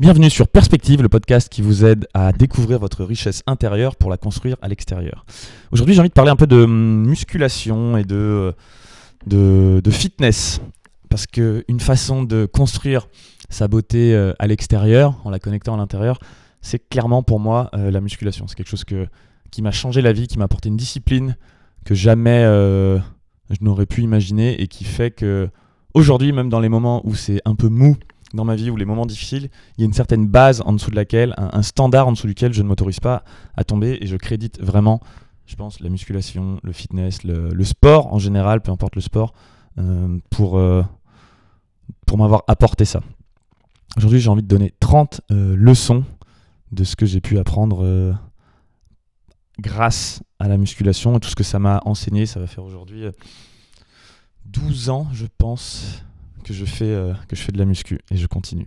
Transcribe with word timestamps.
Bienvenue 0.00 0.30
sur 0.30 0.48
Perspective, 0.48 1.02
le 1.02 1.10
podcast 1.10 1.50
qui 1.50 1.60
vous 1.60 1.84
aide 1.84 2.08
à 2.14 2.32
découvrir 2.32 2.78
votre 2.78 3.04
richesse 3.04 3.42
intérieure 3.46 3.96
pour 3.96 4.08
la 4.08 4.16
construire 4.16 4.56
à 4.62 4.68
l'extérieur. 4.68 5.26
Aujourd'hui, 5.72 5.94
j'ai 5.94 6.00
envie 6.00 6.08
de 6.08 6.14
parler 6.14 6.30
un 6.30 6.36
peu 6.36 6.46
de 6.46 6.64
musculation 6.64 7.98
et 7.98 8.04
de, 8.04 8.54
de, 9.26 9.90
fitness. 9.90 10.62
Parce 11.10 11.26
qu'une 11.26 11.80
façon 11.80 12.22
de 12.22 12.46
construire 12.46 13.08
sa 13.50 13.68
beauté 13.68 14.14
euh, 14.14 14.32
à 14.38 14.46
l'extérieur, 14.46 15.20
en 15.24 15.28
la 15.28 15.38
connectant 15.38 15.74
à 15.74 15.76
l'intérieur, 15.76 16.18
c'est 16.62 16.88
clairement 16.88 17.22
pour 17.22 17.38
moi 17.38 17.68
euh, 17.74 17.90
la 17.90 18.00
musculation. 18.00 18.46
C'est 18.48 18.54
quelque 18.54 18.70
chose 18.70 18.86
qui 19.50 19.60
m'a 19.60 19.70
changé 19.70 20.00
la 20.00 20.14
vie, 20.14 20.28
qui 20.28 20.38
m'a 20.38 20.46
apporté 20.46 20.70
une 20.70 20.78
discipline 20.78 21.36
que 21.84 21.94
jamais 21.94 22.42
euh, 22.44 22.98
je 23.50 23.58
n'aurais 23.60 23.84
pu 23.84 24.00
imaginer 24.00 24.62
et 24.62 24.66
qui 24.66 24.84
fait 24.84 25.10
que 25.10 25.50
aujourd'hui, 25.92 26.32
même 26.32 26.48
dans 26.48 26.60
les 26.60 26.70
moments 26.70 27.02
où 27.04 27.14
c'est 27.14 27.42
un 27.44 27.54
peu 27.54 27.68
mou, 27.68 27.98
dans 28.34 28.44
ma 28.44 28.54
vie 28.54 28.70
ou 28.70 28.76
les 28.76 28.84
moments 28.84 29.06
difficiles, 29.06 29.50
il 29.76 29.80
y 29.80 29.84
a 29.84 29.86
une 29.86 29.92
certaine 29.92 30.26
base 30.26 30.62
en 30.64 30.72
dessous 30.72 30.90
de 30.90 30.96
laquelle, 30.96 31.34
un, 31.36 31.62
standard 31.62 32.08
en 32.08 32.12
dessous 32.12 32.26
duquel 32.26 32.52
je 32.52 32.62
ne 32.62 32.68
m'autorise 32.68 33.00
pas 33.00 33.24
à 33.56 33.64
tomber 33.64 33.98
et 34.00 34.06
je 34.06 34.16
crédite 34.16 34.60
vraiment, 34.60 35.00
je 35.46 35.56
pense, 35.56 35.80
la 35.80 35.88
musculation, 35.88 36.60
le 36.62 36.72
fitness, 36.72 37.24
le, 37.24 37.64
sport 37.64 38.12
en 38.12 38.18
général, 38.18 38.60
peu 38.60 38.70
importe 38.70 38.94
le 38.94 39.00
sport, 39.00 39.32
euh, 39.78 40.18
pour, 40.30 40.58
euh, 40.58 40.82
pour 42.06 42.18
m'avoir 42.18 42.44
apporté 42.46 42.84
ça. 42.84 43.00
Aujourd'hui, 43.96 44.20
j'ai 44.20 44.30
envie 44.30 44.42
de 44.42 44.48
donner 44.48 44.72
30 44.78 45.22
euh, 45.30 45.56
leçons 45.56 46.04
de 46.70 46.84
ce 46.84 46.94
que 46.94 47.06
j'ai 47.06 47.20
pu 47.20 47.38
apprendre 47.38 48.16
grâce 49.58 50.22
à 50.38 50.46
la 50.46 50.56
musculation 50.56 51.16
et 51.16 51.20
tout 51.20 51.28
ce 51.28 51.34
que 51.34 51.42
ça 51.42 51.58
m'a 51.58 51.82
enseigné. 51.84 52.26
Ça 52.26 52.38
va 52.38 52.46
faire 52.46 52.62
aujourd'hui 52.62 53.06
12 54.44 54.88
ans, 54.90 55.08
je 55.12 55.26
pense, 55.36 56.04
que 56.42 56.52
je 56.52 56.64
fais, 56.64 56.84
euh, 56.84 57.12
que 57.28 57.36
je 57.36 57.42
fais 57.42 57.52
de 57.52 57.58
la 57.58 57.64
muscu 57.64 58.00
et 58.10 58.16
je 58.16 58.26
continue. 58.26 58.66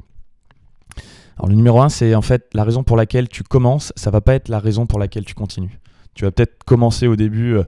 Alors 1.37 1.49
le 1.49 1.55
numéro 1.55 1.81
1, 1.81 1.89
c'est 1.89 2.15
en 2.15 2.21
fait 2.21 2.47
la 2.53 2.63
raison 2.63 2.83
pour 2.83 2.97
laquelle 2.97 3.27
tu 3.27 3.43
commences, 3.43 3.91
ça 3.95 4.11
va 4.11 4.21
pas 4.21 4.35
être 4.35 4.49
la 4.49 4.59
raison 4.59 4.85
pour 4.85 4.99
laquelle 4.99 5.25
tu 5.25 5.33
continues. 5.33 5.79
Tu 6.13 6.25
vas 6.25 6.31
peut-être 6.31 6.63
commencer 6.63 7.07
au 7.07 7.15
début 7.15 7.55
euh, 7.55 7.63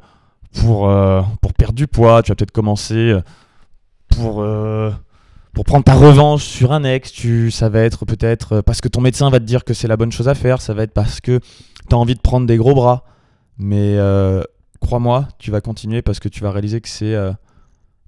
pour, 0.53 0.89
euh, 0.89 1.22
pour 1.42 1.53
perdre 1.53 1.73
du 1.73 1.88
poids, 1.88 2.22
tu 2.22 2.31
vas 2.31 2.36
peut-être 2.36 2.52
commencer 2.52 3.17
pour, 4.08 4.45
pour 5.52 5.66
prendre 5.66 5.84
ta 5.84 5.95
revanche 5.95 6.44
sur 6.45 6.72
un 6.72 6.84
ex, 6.86 7.12
tu, 7.12 7.52
ça 7.52 7.67
va 7.67 7.81
être 7.81 8.06
peut-être 8.06 8.62
parce 8.62 8.80
que 8.80 8.88
ton 8.88 9.02
médecin 9.02 9.30
va 9.30 9.40
te 9.40 9.45
dire 9.45 9.66
que 9.66 9.73
c'est 9.73 9.90
la 9.90 9.97
bonne 9.97 10.12
chose 10.12 10.30
à 10.30 10.36
faire, 10.36 10.62
ça 10.62 10.73
va 10.73 10.84
être 10.84 10.94
parce 10.94 11.19
que 11.19 11.40
tu 11.90 11.95
as 11.95 11.97
envie 11.97 12.16
de 12.16 12.22
prendre 12.22 12.47
des 12.47 12.56
gros 12.56 12.73
bras. 12.73 13.03
Mais 13.58 13.97
crois-moi, 14.80 15.28
tu 15.40 15.52
vas 15.52 15.59
continuer 15.59 16.02
parce 16.02 16.19
que 16.19 16.30
tu 16.30 16.42
vas 16.42 16.52
réaliser 16.52 16.80
que 16.80 16.88
c'est 16.88 17.16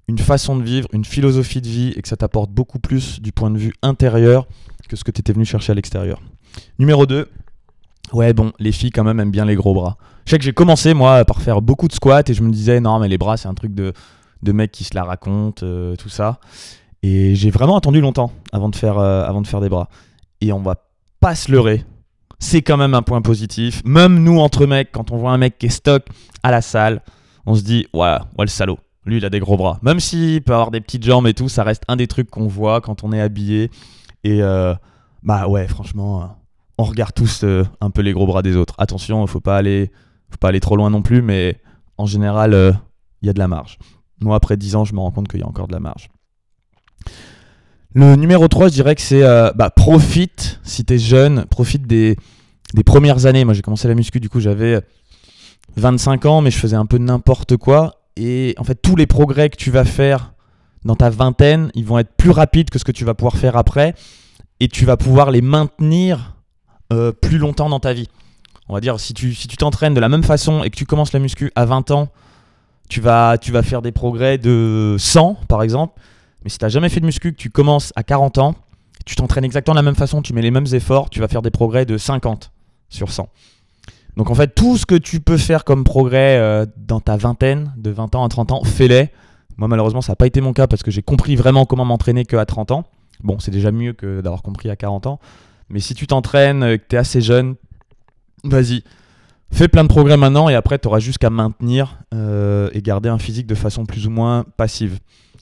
une 0.08 0.18
façon 0.18 0.56
de 0.56 0.64
vivre, 0.64 0.88
une 0.94 1.06
philosophie 1.06 1.62
de 1.62 1.68
vie 1.68 1.94
et 1.96 2.02
que 2.02 2.08
ça 2.08 2.16
t'apporte 2.16 2.52
beaucoup 2.52 2.80
plus 2.80 3.22
du 3.22 3.32
point 3.32 3.52
de 3.52 3.58
vue 3.58 3.74
intérieur 3.82 4.48
que 4.88 4.96
ce 4.96 5.04
que 5.04 5.12
tu 5.12 5.20
étais 5.20 5.34
venu 5.34 5.46
chercher 5.46 5.74
à 5.74 5.76
l'extérieur. 5.76 6.22
Numéro 6.80 7.06
2, 7.06 7.28
ouais 8.14 8.34
bon, 8.34 8.54
les 8.60 8.72
filles 8.72 8.92
quand 8.92 9.04
même 9.04 9.20
aiment 9.20 9.32
bien 9.32 9.46
les 9.46 9.56
gros 9.56 9.74
bras. 9.74 9.98
Je 10.26 10.32
sais 10.32 10.38
que 10.38 10.44
j'ai 10.44 10.54
commencé 10.54 10.94
moi 10.94 11.26
par 11.26 11.42
faire 11.42 11.62
beaucoup 11.62 11.88
de 11.88 11.94
squats 11.94 12.24
et 12.28 12.34
je 12.34 12.42
me 12.42 12.52
disais 12.52 12.80
non 12.80 13.00
mais 13.00 13.08
les 13.08 13.18
bras 13.18 13.38
c'est 13.38 13.48
un 13.48 13.54
truc 13.54 13.74
de, 13.76 13.94
de 14.44 14.52
mec 14.52 14.72
qui 14.72 14.84
se 14.84 14.96
la 14.96 15.04
raconte, 15.04 15.64
euh, 15.64 15.96
tout 15.96 16.10
ça. 16.10 16.40
Et 17.04 17.36
j'ai 17.36 17.50
vraiment 17.50 17.78
attendu 17.78 18.02
longtemps 18.02 18.32
avant 18.52 18.70
de, 18.70 18.76
faire, 18.76 18.98
euh, 18.98 19.24
avant 19.26 19.42
de 19.42 19.48
faire 19.48 19.62
des 19.62 19.70
bras. 19.70 19.90
Et 20.42 20.52
on 20.52 20.60
va 20.60 20.76
pas 21.20 21.36
se 21.36 21.52
leurrer. 21.52 21.86
C'est 22.40 22.62
quand 22.62 22.78
même 22.78 22.94
un 22.94 23.02
point 23.02 23.22
positif. 23.22 23.82
Même 23.86 24.24
nous 24.24 24.40
entre 24.40 24.66
mecs, 24.66 24.92
quand 24.92 25.12
on 25.12 25.18
voit 25.18 25.32
un 25.32 25.38
mec 25.38 25.58
qui 25.58 25.68
est 25.68 25.70
stock 25.70 26.06
à 26.44 26.52
la 26.52 26.62
salle, 26.62 27.02
on 27.46 27.56
se 27.56 27.62
dit 27.62 27.88
ouais, 27.94 28.18
ouais 28.38 28.46
le 28.46 28.48
salaud 28.48 28.80
lui, 29.08 29.18
il 29.18 29.26
a 29.26 29.30
des 29.30 29.40
gros 29.40 29.58
bras. 29.58 29.80
Même 29.82 30.00
s'il 30.00 30.42
peut 30.44 30.54
avoir 30.54 30.72
des 30.72 30.82
petites 30.82 31.04
jambes 31.04 31.28
et 31.28 31.34
tout, 31.34 31.50
ça 31.50 31.64
reste 31.64 31.84
un 31.88 31.96
des 31.96 32.08
trucs 32.08 32.30
qu'on 32.30 32.48
voit 32.48 32.82
quand 32.82 33.04
on 33.04 33.12
est 33.12 33.22
habillé. 33.22 33.72
Et 34.24 34.42
euh, 34.42 34.76
bah 35.24 35.48
ouais, 35.48 35.68
franchement, 35.68 36.22
euh, 36.22 36.26
on 36.78 36.84
regarde 36.84 37.14
tous 37.14 37.44
euh, 37.44 37.64
un 37.82 37.90
peu 37.90 38.02
les 38.02 38.14
gros 38.14 38.28
bras 38.28 38.42
des 38.42 38.56
autres. 38.56 38.76
Attention, 38.78 39.26
faut 39.26 39.40
pas 39.40 39.58
aller, 39.58 39.92
faut 40.30 40.38
pas 40.38 40.50
aller 40.50 40.60
trop 40.60 40.76
loin 40.76 40.90
non 40.90 41.02
plus, 41.02 41.22
mais 41.22 41.62
en 41.98 42.06
général, 42.06 42.52
il 43.22 43.28
y 43.28 43.30
a 43.30 43.34
de 43.34 43.40
la 43.40 43.48
marge. 43.48 43.80
Moi, 44.20 44.36
après 44.36 44.58
10 44.58 44.76
ans, 44.76 44.86
je 44.86 44.94
me 44.94 45.00
rends 45.00 45.12
compte 45.12 45.28
qu'il 45.28 45.40
y 45.40 45.44
a 45.44 45.48
encore 45.48 45.68
de 45.68 45.74
la 45.74 45.80
marge. 45.80 46.10
Le 47.94 48.16
numéro 48.16 48.48
3, 48.48 48.68
je 48.68 48.74
dirais 48.74 48.94
que 48.94 49.02
c'est 49.02 49.24
bah, 49.56 49.72
profite, 49.72 50.60
si 50.64 50.86
tu 50.86 50.94
es 50.94 51.00
jeune, 51.00 51.46
profite 51.46 51.88
des, 51.88 52.16
des 52.76 52.84
premières 52.84 53.26
années. 53.26 53.46
Moi, 53.46 53.56
j'ai 53.56 53.64
commencé 53.64 53.88
la 53.88 53.96
muscu, 53.96 54.20
du 54.20 54.30
coup, 54.30 54.40
j'avais 54.40 54.82
25 55.78 56.26
ans, 56.26 56.42
mais 56.42 56.52
je 56.52 56.58
faisais 56.58 56.76
un 56.76 56.86
peu 56.86 56.98
n'importe 56.98 57.58
quoi. 57.58 58.07
Et 58.18 58.56
en 58.58 58.64
fait, 58.64 58.76
tous 58.76 58.96
les 58.96 59.08
progrès 59.08 59.50
que 59.50 59.58
tu 59.58 59.72
vas 59.72 59.86
faire 59.86 60.34
dans 60.84 60.96
ta 60.96 61.10
vingtaine, 61.10 61.72
ils 61.76 61.86
vont 61.86 62.00
être 62.00 62.12
plus 62.18 62.32
rapides 62.32 62.70
que 62.70 62.80
ce 62.80 62.84
que 62.84 62.92
tu 62.92 63.06
vas 63.06 63.14
pouvoir 63.14 63.36
faire 63.36 63.56
après. 63.56 63.94
Et 64.60 64.68
tu 64.68 64.86
vas 64.86 64.98
pouvoir 64.98 65.32
les 65.32 65.42
maintenir 65.42 66.36
euh, 66.92 67.12
plus 67.12 67.38
longtemps 67.38 67.70
dans 67.70 67.80
ta 67.80 67.94
vie. 67.94 68.08
On 68.70 68.74
va 68.74 68.82
dire, 68.82 69.00
si 69.00 69.14
tu 69.14 69.58
t'entraînes 69.58 69.94
de 69.94 70.00
la 70.00 70.10
même 70.10 70.24
façon 70.24 70.64
et 70.64 70.70
que 70.70 70.76
tu 70.76 70.86
commences 70.86 71.14
la 71.14 71.20
muscu 71.20 71.52
à 71.56 71.66
20 71.66 71.92
ans, 71.92 72.10
tu 72.90 73.02
vas, 73.02 73.38
tu 73.38 73.52
vas 73.52 73.64
faire 73.64 73.82
des 73.82 73.92
progrès 73.92 74.38
de 74.38 74.96
100 74.98 75.36
par 75.48 75.62
exemple. 75.64 76.00
Mais 76.44 76.50
si 76.50 76.58
tu 76.58 76.66
n'as 76.66 76.70
jamais 76.70 76.90
fait 76.90 77.00
de 77.00 77.06
muscu, 77.06 77.32
que 77.32 77.38
tu 77.38 77.50
commences 77.50 77.94
à 77.96 78.04
40 78.04 78.38
ans, 78.40 78.56
tu 79.06 79.16
t'entraînes 79.16 79.46
exactement 79.46 79.74
de 79.74 79.80
la 79.80 79.84
même 79.84 79.96
façon, 79.96 80.22
tu 80.22 80.34
mets 80.34 80.42
les 80.42 80.52
mêmes 80.52 80.68
efforts, 80.74 81.10
tu 81.10 81.20
vas 81.20 81.28
faire 81.28 81.42
des 81.42 81.52
progrès 81.52 81.86
de 81.86 81.98
50 81.98 82.52
sur 82.90 83.12
100. 83.12 83.30
Donc 84.18 84.32
en 84.32 84.36
fait, 84.36 84.56
tout 84.56 84.78
ce 84.78 84.88
que 84.88 84.96
tu 84.96 85.20
peux 85.20 85.38
faire 85.38 85.64
comme 85.64 85.84
progrès 85.84 86.40
euh, 86.40 86.66
dans 86.76 87.00
ta 87.00 87.18
vingtaine, 87.18 87.72
de 87.78 87.92
20 87.92 88.16
ans 88.16 88.26
à 88.26 88.30
30 88.30 88.52
ans, 88.52 88.64
fais-les. 88.64 89.12
Moi 89.58 89.68
malheureusement, 89.68 90.02
ça 90.02 90.14
n'a 90.14 90.16
pas 90.16 90.26
été 90.26 90.42
mon 90.42 90.54
cas 90.54 90.66
parce 90.66 90.82
que 90.82 90.90
j'ai 90.90 91.04
compris 91.04 91.36
vraiment 91.36 91.66
comment 91.66 91.86
m'entraîner 91.86 92.26
qu'à 92.26 92.44
30 92.44 92.72
ans. 92.72 92.86
Bon, 93.24 93.38
c'est 93.38 93.52
déjà 93.52 93.72
mieux 93.72 93.94
que 93.94 94.22
d'avoir 94.22 94.42
compris 94.42 94.72
à 94.72 94.76
40 94.76 95.06
ans. 95.06 95.20
Mais 95.70 95.80
si 95.80 95.94
tu 95.94 96.08
t'entraînes, 96.08 96.64
euh, 96.64 96.78
que 96.78 96.84
tu 96.90 96.96
es 96.96 97.00
assez 97.00 97.22
jeune, 97.22 97.56
vas-y. 98.44 98.84
Fais 99.52 99.68
plein 99.68 99.84
de 99.84 99.88
progrès 99.88 100.18
maintenant 100.18 100.50
et 100.50 100.56
après, 100.56 100.80
tu 100.80 100.88
auras 100.88 101.00
juste 101.00 101.20
qu'à 101.20 101.30
maintenir 101.30 102.00
euh, 102.16 102.70
et 102.74 102.82
garder 102.82 103.10
un 103.10 103.20
physique 103.20 103.46
de 103.46 103.56
façon 103.56 103.86
plus 103.86 104.08
ou 104.08 104.10
moins 104.10 104.46
passive. 104.58 104.98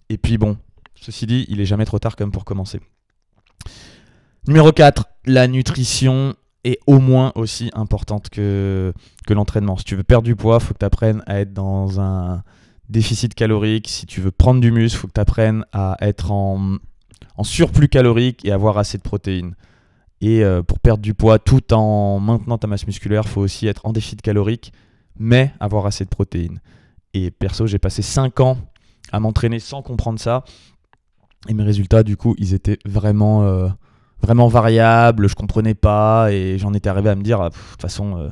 Et 0.10 0.18
puis 0.18 0.38
bon, 0.38 0.58
ceci 0.96 1.26
dit, 1.26 1.46
il 1.48 1.62
est 1.62 1.66
jamais 1.66 1.86
trop 1.86 1.98
tard 1.98 2.18
comme 2.18 2.32
pour 2.32 2.44
commencer. 2.44 2.82
Numéro 4.48 4.74
4, 4.74 5.06
la 5.26 5.48
nutrition 5.48 6.36
est 6.66 6.80
au 6.88 7.00
moins 7.00 7.32
aussi 7.36 7.70
importante 7.74 8.30
que, 8.30 8.92
que 9.28 9.34
l'entraînement. 9.34 9.78
Si 9.78 9.86
tu 9.86 9.96
veux 9.96 10.04
perdre 10.04 10.26
du 10.26 10.36
poids, 10.36 10.58
il 10.60 10.66
faut 10.66 10.74
que 10.74 10.80
tu 10.80 10.86
apprennes 10.86 11.24
à 11.28 11.40
être 11.40 11.54
dans 11.54 12.02
un 12.02 12.44
déficit 12.90 13.34
calorique. 13.36 13.88
Si 13.88 14.06
tu 14.06 14.20
veux 14.20 14.32
prendre 14.32 14.60
du 14.60 14.72
muscle, 14.72 14.98
il 14.98 15.00
faut 15.00 15.08
que 15.08 15.14
tu 15.14 15.22
apprennes 15.22 15.64
à 15.72 15.96
être 16.02 16.32
en, 16.32 16.78
en, 17.38 17.44
surplus 17.44 17.88
calorique 17.88 18.44
et 18.46 18.52
avoir 18.52 18.78
assez 18.78 18.98
de 18.98 19.04
protéines. 19.04 19.56
Et 20.22 20.44
euh, 20.44 20.64
pour 20.64 20.80
perdre 20.80 21.04
du 21.04 21.14
poids 21.14 21.38
tout 21.40 21.74
en 21.74 22.20
maintenant 22.20 22.58
ta 22.58 22.68
masse 22.68 22.88
musculaire, 22.88 23.24
il 23.26 23.30
faut 23.30 23.42
aussi 23.42 23.68
être 23.68 23.86
en 23.86 23.94
déficit 23.94 24.22
calorique, 24.22 24.74
mais 25.20 25.54
avoir 25.60 25.86
assez 25.86 26.04
de 26.04 26.10
protéines. 26.10 26.62
Et 27.14 27.30
perso, 27.32 27.68
j'ai 27.68 27.80
passé 27.80 28.02
5 28.02 28.40
ans 28.40 28.58
à 29.12 29.20
m'entraîner 29.20 29.60
sans 29.60 29.84
comprendre 29.84 30.20
ça. 30.20 30.44
Et 31.48 31.54
mes 31.54 31.64
résultats, 31.64 32.02
du 32.02 32.18
coup, 32.18 32.34
ils 32.40 32.56
étaient 32.56 32.80
vraiment... 32.86 33.44
Euh, 33.44 33.70
vraiment 34.26 34.48
variable, 34.48 35.30
je 35.30 35.36
comprenais 35.36 35.76
pas 35.76 36.32
et 36.32 36.58
j'en 36.58 36.74
étais 36.74 36.90
arrivé 36.90 37.10
à 37.10 37.16
me 37.16 37.22
dire, 37.22 37.40
ah, 37.42 37.50
de 37.50 37.56
toute 37.56 37.82
façon, 37.82 38.18
euh, 38.18 38.30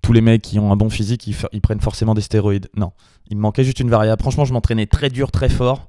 tous 0.00 0.12
les 0.12 0.20
mecs 0.20 0.42
qui 0.42 0.58
ont 0.58 0.72
un 0.72 0.76
bon 0.76 0.90
physique, 0.90 1.26
ils, 1.26 1.60
prennent 1.60 1.80
forcément 1.80 2.14
des 2.14 2.20
stéroïdes. 2.20 2.68
Non, 2.76 2.92
il 3.28 3.36
me 3.36 3.42
manquait 3.42 3.64
juste 3.64 3.80
une 3.80 3.90
variable. 3.90 4.20
Franchement, 4.22 4.44
je 4.44 4.52
m'entraînais 4.52 4.86
très 4.86 5.10
dur, 5.10 5.30
très 5.30 5.48
fort, 5.48 5.88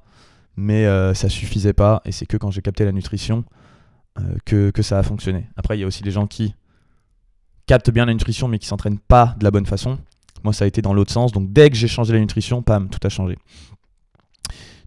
mais 0.56 0.86
euh, 0.86 1.14
ça 1.14 1.28
suffisait 1.28 1.72
pas 1.72 2.02
et 2.04 2.12
c'est 2.12 2.26
que 2.26 2.36
quand 2.36 2.50
j'ai 2.50 2.62
capté 2.62 2.84
la 2.84 2.92
nutrition 2.92 3.44
euh, 4.20 4.70
que, 4.72 4.82
ça 4.82 4.98
a 4.98 5.02
fonctionné. 5.02 5.48
Après, 5.56 5.76
il 5.76 5.80
y 5.80 5.84
a 5.84 5.86
aussi 5.86 6.02
des 6.02 6.10
gens 6.10 6.26
qui 6.26 6.54
captent 7.66 7.90
bien 7.90 8.06
la 8.06 8.12
nutrition 8.12 8.48
mais 8.48 8.58
qui 8.58 8.66
s'entraînent 8.66 8.98
pas 8.98 9.34
de 9.38 9.44
la 9.44 9.50
bonne 9.50 9.66
façon. 9.66 9.98
Moi, 10.42 10.52
ça 10.52 10.64
a 10.64 10.68
été 10.68 10.82
dans 10.82 10.92
l'autre 10.92 11.12
sens. 11.12 11.32
Donc, 11.32 11.52
dès 11.52 11.70
que 11.70 11.76
j'ai 11.76 11.88
changé 11.88 12.12
la 12.12 12.20
nutrition, 12.20 12.62
pam, 12.62 12.88
tout 12.88 13.00
a 13.04 13.08
changé. 13.08 13.38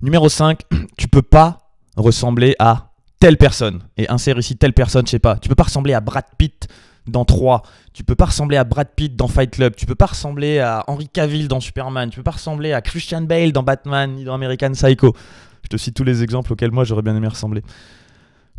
Numéro 0.01 0.29
5, 0.29 0.61
tu 0.97 1.07
peux 1.07 1.23
pas 1.23 1.71
ressembler 1.95 2.55
à 2.59 2.86
telle 3.19 3.37
personne 3.37 3.81
et 3.97 4.09
insère 4.09 4.37
ici 4.37 4.55
telle 4.57 4.73
personne, 4.73 5.05
je 5.05 5.11
sais 5.11 5.19
pas. 5.19 5.37
Tu 5.37 5.49
peux 5.49 5.55
pas 5.55 5.63
ressembler 5.63 5.93
à 5.93 6.01
Brad 6.01 6.25
Pitt 6.37 6.67
dans 7.07 7.25
3, 7.25 7.63
tu 7.93 8.03
peux 8.03 8.15
pas 8.15 8.25
ressembler 8.25 8.57
à 8.57 8.63
Brad 8.63 8.89
Pitt 8.95 9.15
dans 9.15 9.27
Fight 9.27 9.51
Club, 9.51 9.75
tu 9.75 9.85
peux 9.85 9.95
pas 9.95 10.07
ressembler 10.07 10.59
à 10.59 10.83
Henry 10.87 11.07
Cavill 11.07 11.47
dans 11.47 11.59
Superman, 11.59 12.09
tu 12.09 12.17
peux 12.17 12.23
pas 12.23 12.31
ressembler 12.31 12.73
à 12.73 12.81
Christian 12.81 13.21
Bale 13.21 13.53
dans 13.53 13.63
Batman 13.63 14.13
ni 14.13 14.23
dans 14.25 14.33
American 14.33 14.71
Psycho. 14.71 15.15
Je 15.63 15.69
te 15.69 15.77
cite 15.77 15.95
tous 15.95 16.03
les 16.03 16.23
exemples 16.23 16.51
auxquels 16.53 16.71
moi 16.71 16.83
j'aurais 16.83 17.01
bien 17.01 17.15
aimé 17.15 17.27
ressembler. 17.27 17.63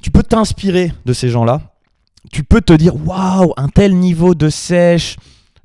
Tu 0.01 0.11
peux 0.11 0.23
t'inspirer 0.23 0.93
de 1.05 1.13
ces 1.13 1.29
gens-là. 1.29 1.61
Tu 2.33 2.43
peux 2.43 2.61
te 2.61 2.73
dire 2.73 2.95
waouh, 3.07 3.53
un 3.57 3.69
tel 3.69 3.97
niveau 3.97 4.35
de 4.35 4.49
sèche 4.49 5.17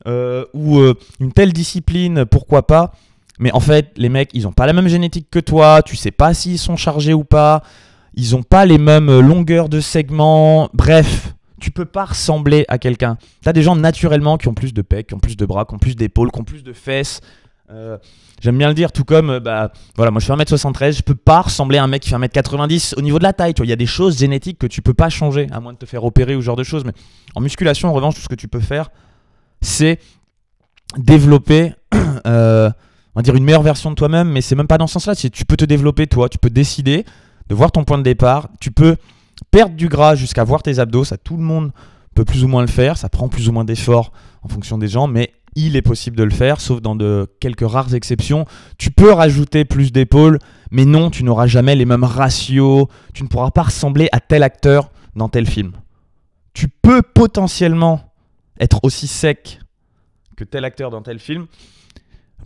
euh, 0.08 0.46
ou 0.54 0.80
euh, 0.80 0.96
une 1.20 1.32
telle 1.32 1.54
discipline, 1.54 2.26
pourquoi 2.26 2.68
pas. 2.68 2.94
Mais 3.40 3.52
en 3.54 3.60
fait, 3.60 3.92
les 3.98 4.10
mecs, 4.10 4.30
ils 4.34 4.48
ont 4.48 4.52
pas 4.52 4.68
la 4.68 4.74
même 4.74 4.88
génétique 4.88 5.28
que 5.32 5.40
toi, 5.40 5.82
tu 5.82 5.96
sais 5.96 6.12
pas 6.12 6.34
s'ils 6.34 6.60
sont 6.60 6.78
chargés 6.78 7.14
ou 7.14 7.24
pas 7.24 7.64
ils 8.16 8.32
n'ont 8.32 8.44
pas 8.44 8.66
les 8.66 8.78
mêmes 8.78 9.20
longueurs 9.20 9.70
de 9.70 9.80
segments. 9.80 10.70
Bref, 10.74 11.34
tu 11.60 11.72
peux 11.72 11.86
pas 11.86 12.06
ressembler 12.06 12.66
à 12.68 12.78
quelqu'un. 12.78 13.18
Tu 13.42 13.50
as 13.50 13.54
des 13.54 13.62
gens 13.64 13.76
naturellement 13.76 14.38
qui 14.38 14.48
ont 14.48 14.54
plus 14.54 14.74
de 14.74 14.82
pecs, 14.82 15.08
qui 15.08 15.14
ont 15.14 15.20
plus 15.20 15.38
de 15.38 15.46
bras, 15.46 15.66
qui 15.66 15.74
ont 15.74 15.80
plus 15.80 15.96
d'épaules, 15.96 16.32
qui 16.32 16.40
ont 16.40 16.44
plus 16.44 16.64
de 16.64 16.74
fesses. 16.74 17.22
Euh, 17.72 17.98
J'aime 18.44 18.58
bien 18.58 18.68
le 18.68 18.74
dire, 18.74 18.92
tout 18.92 19.06
comme, 19.06 19.30
euh, 19.30 19.40
bah, 19.40 19.72
voilà, 19.96 20.12
moi 20.12 20.20
je 20.20 20.26
fais 20.26 20.34
1m73, 20.34 20.98
je 20.98 21.02
peux 21.02 21.16
pas 21.16 21.44
ressembler 21.44 21.78
à 21.78 21.84
un 21.86 21.88
mec 21.88 22.02
qui 22.02 22.10
fait 22.10 22.18
1m90 22.18 22.96
au 22.98 23.02
niveau 23.02 23.18
de 23.18 23.24
la 23.24 23.32
taille. 23.32 23.54
Il 23.58 23.70
y 23.70 23.72
a 23.72 23.78
des 23.78 23.86
choses 23.86 24.20
génétiques 24.20 24.60
que 24.60 24.68
tu 24.68 24.82
peux 24.82 24.94
pas 24.94 25.10
changer, 25.10 25.48
à 25.50 25.62
moins 25.62 25.72
de 25.72 25.78
te 25.78 25.86
faire 25.86 26.04
opérer 26.04 26.36
ou 26.36 26.42
ce 26.42 26.46
genre 26.46 26.58
de 26.58 26.64
choses. 26.66 26.84
Mais 26.84 26.92
en 27.36 27.40
musculation, 27.40 27.88
en 27.88 27.94
revanche, 27.94 28.16
tout 28.16 28.22
ce 28.22 28.28
que 28.28 28.36
tu 28.36 28.50
peux 28.50 28.60
faire, 28.60 28.90
c'est 29.62 29.98
développer, 30.98 31.72
euh, 32.28 32.70
on 33.16 33.20
va 33.20 33.22
dire, 33.22 33.34
une 33.36 33.46
meilleure 33.46 33.64
version 33.64 33.92
de 33.92 33.96
toi-même. 33.96 34.30
Mais 34.30 34.42
c'est 34.42 34.56
même 34.56 34.68
pas 34.68 34.78
dans 34.78 34.88
ce 34.88 35.00
sens-là. 35.00 35.16
Tu 35.16 35.46
peux 35.46 35.56
te 35.56 35.64
développer 35.64 36.08
toi, 36.08 36.28
tu 36.28 36.38
peux 36.38 36.50
décider 36.50 37.06
de 37.48 37.56
voir 37.56 37.72
ton 37.72 37.84
point 37.84 37.98
de 37.98 38.04
départ, 38.04 38.50
tu 38.60 38.72
peux 38.72 38.96
perdre 39.52 39.76
du 39.76 39.88
gras 39.88 40.16
jusqu'à 40.16 40.44
voir 40.44 40.64
tes 40.64 40.80
abdos. 40.80 41.04
Ça, 41.04 41.18
tout 41.18 41.38
le 41.38 41.44
monde 41.44 41.72
peut 42.16 42.26
plus 42.26 42.44
ou 42.44 42.48
moins 42.48 42.62
le 42.62 42.68
faire. 42.68 42.98
Ça 42.98 43.10
prend 43.10 43.28
plus 43.28 43.50
ou 43.50 43.52
moins 43.52 43.66
d'efforts 43.66 44.12
en 44.42 44.48
fonction 44.48 44.78
des 44.78 44.88
gens, 44.88 45.08
mais 45.08 45.34
il 45.56 45.76
est 45.76 45.82
possible 45.82 46.18
de 46.18 46.24
le 46.24 46.32
faire, 46.32 46.60
sauf 46.60 46.82
dans 46.82 46.96
de 46.96 47.28
quelques 47.40 47.70
rares 47.70 47.94
exceptions. 47.94 48.46
Tu 48.78 48.92
peux 48.92 49.12
rajouter 49.12 49.66
plus 49.66 49.92
d'épaules, 49.92 50.40
mais 50.72 50.86
non, 50.86 51.10
tu 51.10 51.24
n'auras 51.24 51.48
jamais 51.48 51.76
les 51.76 51.86
mêmes 51.86 52.04
ratios, 52.04 52.88
tu 53.14 53.24
ne 53.24 53.28
pourras 53.28 53.52
pas 53.52 53.64
ressembler 53.64 54.10
à 54.12 54.20
tel 54.20 54.44
acteur 54.44 54.92
dans 55.16 55.30
tel 55.30 55.46
film. 55.46 55.74
Tu 56.54 56.68
peux 56.68 57.02
potentiellement 57.02 58.14
être 58.60 58.80
aussi 58.84 59.08
sec 59.08 59.60
que 60.36 60.44
tel 60.44 60.66
acteur 60.66 60.90
dans 60.90 61.02
tel 61.02 61.20
film. 61.20 61.46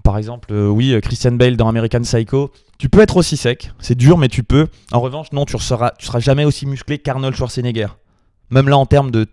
Par 0.08 0.18
exemple, 0.18 0.54
euh, 0.54 0.70
oui, 0.70 0.98
Christian 1.02 1.34
Bale 1.34 1.58
dans 1.58 1.68
American 1.68 2.00
Psycho. 2.00 2.54
Tu 2.78 2.88
peux 2.88 3.02
être 3.02 3.18
aussi 3.18 3.36
sec, 3.36 3.74
c'est 3.80 3.98
dur, 3.98 4.18
mais 4.18 4.30
tu 4.30 4.42
peux. 4.42 4.68
En 4.94 5.02
revanche, 5.02 5.34
non, 5.34 5.44
tu 5.44 5.58
ne 5.58 5.62
seras, 5.62 5.92
tu 6.00 6.06
seras 6.06 6.22
jamais 6.22 6.46
aussi 6.46 6.66
musclé 6.66 6.98
qu'Arnold 6.98 7.36
Schwarzenegger. 7.36 7.88
Même 8.50 8.70
là, 8.70 8.78
en 8.78 8.86
termes 8.86 9.12
de 9.12 9.26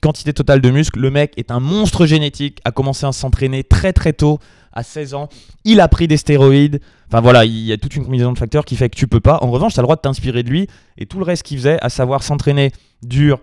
quantité 0.00 0.32
totale 0.32 0.62
de 0.62 0.70
muscles. 0.70 0.98
Le 0.98 1.10
mec 1.10 1.34
est 1.36 1.50
un 1.50 1.60
monstre 1.60 2.06
génétique, 2.06 2.60
a 2.64 2.70
commencé 2.70 3.04
à 3.04 3.12
s'entraîner 3.12 3.64
très 3.64 3.92
très 3.92 4.14
tôt, 4.14 4.38
à 4.72 4.82
16 4.82 5.12
ans. 5.12 5.28
Il 5.64 5.78
a 5.78 5.88
pris 5.88 6.08
des 6.08 6.16
stéroïdes. 6.16 6.80
Enfin 7.08 7.20
voilà, 7.20 7.44
il 7.44 7.52
y 7.52 7.70
a 7.70 7.76
toute 7.76 7.94
une 7.94 8.06
combinaison 8.06 8.32
de 8.32 8.38
facteurs 8.38 8.64
qui 8.64 8.76
fait 8.76 8.88
que 8.88 8.96
tu 8.96 9.06
peux 9.06 9.20
pas. 9.20 9.40
En 9.42 9.50
revanche, 9.50 9.74
tu 9.74 9.80
as 9.80 9.82
le 9.82 9.86
droit 9.88 9.96
de 9.96 10.00
t'inspirer 10.00 10.42
de 10.42 10.48
lui 10.48 10.68
et 10.96 11.04
tout 11.04 11.18
le 11.18 11.24
reste 11.24 11.42
qu'il 11.42 11.58
faisait, 11.58 11.78
à 11.82 11.90
savoir 11.90 12.22
s'entraîner 12.22 12.72
dur, 13.02 13.40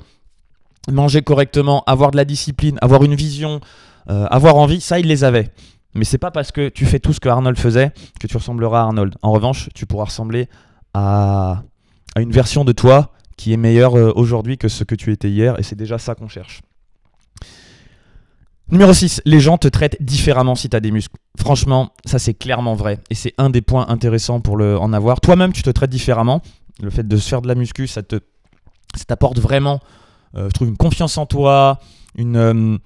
manger 0.92 1.22
correctement, 1.22 1.84
avoir 1.86 2.10
de 2.10 2.18
la 2.18 2.26
discipline, 2.26 2.80
avoir 2.82 3.04
une 3.04 3.14
vision, 3.14 3.62
euh, 4.10 4.26
avoir 4.32 4.56
envie, 4.56 4.82
ça 4.82 5.00
il 5.00 5.06
les 5.06 5.24
avait. 5.24 5.52
Mais 5.96 6.06
c'est 6.06 6.18
pas 6.18 6.32
parce 6.32 6.52
que 6.52 6.70
tu 6.70 6.86
fais 6.86 7.00
tout 7.00 7.14
ce 7.14 7.20
que 7.20 7.30
Arnold 7.30 7.58
faisait 7.58 7.92
que 8.20 8.28
tu 8.28 8.38
ressembleras 8.38 8.82
à 8.82 8.84
Arnold. 8.84 9.16
En 9.22 9.32
revanche, 9.32 9.70
tu 9.74 9.86
pourras 9.86 10.06
ressembler 10.06 10.48
à, 10.94 11.64
une 12.18 12.32
version 12.32 12.64
de 12.64 12.72
toi 12.72 13.12
qui 13.38 13.54
est 13.54 13.58
meilleur 13.58 13.96
euh, 13.96 14.12
aujourd'hui 14.16 14.58
que 14.58 14.68
ce 14.68 14.84
que 14.84 14.96
tu 14.96 15.12
étais 15.12 15.30
hier, 15.30 15.58
et 15.60 15.64
c'est 15.64 15.76
déjà 15.76 15.98
ça 15.98 16.14
qu'on 16.16 16.28
cherche. 16.28 16.62
Numéro 18.72 18.94
6, 18.94 19.22
les 19.26 19.40
gens 19.40 19.58
te 19.58 19.68
traitent 19.68 19.98
différemment 20.00 20.54
si 20.54 20.70
tu 20.70 20.76
as 20.76 20.80
des 20.80 20.92
muscles. 20.92 21.16
Franchement, 21.40 21.94
ça 22.06 22.20
c'est 22.20 22.36
clairement 22.36 22.76
vrai. 22.76 23.00
Et 23.10 23.16
c'est 23.16 23.34
un 23.40 23.50
des 23.50 23.62
points 23.62 23.88
intéressants 23.90 24.42
pour 24.42 24.58
le, 24.58 24.78
en 24.78 24.94
avoir. 24.94 25.22
Toi-même, 25.22 25.54
tu 25.54 25.64
te 25.64 25.72
traites 25.72 25.90
différemment. 25.90 26.42
Le 26.82 26.92
fait 26.92 27.08
de 27.08 27.18
se 27.18 27.28
faire 27.28 27.42
de 27.42 27.48
la 27.48 27.56
muscu, 27.56 27.88
ça 27.88 28.04
te 28.04 28.20
ça 28.96 29.06
t'apporte 29.06 29.40
vraiment, 29.40 29.80
euh, 30.36 30.48
je 30.48 30.52
trouve, 30.52 30.68
une 30.68 30.78
confiance 30.78 31.18
en 31.18 31.26
toi, 31.26 31.80
une, 32.16 32.38
euh, 32.38 32.78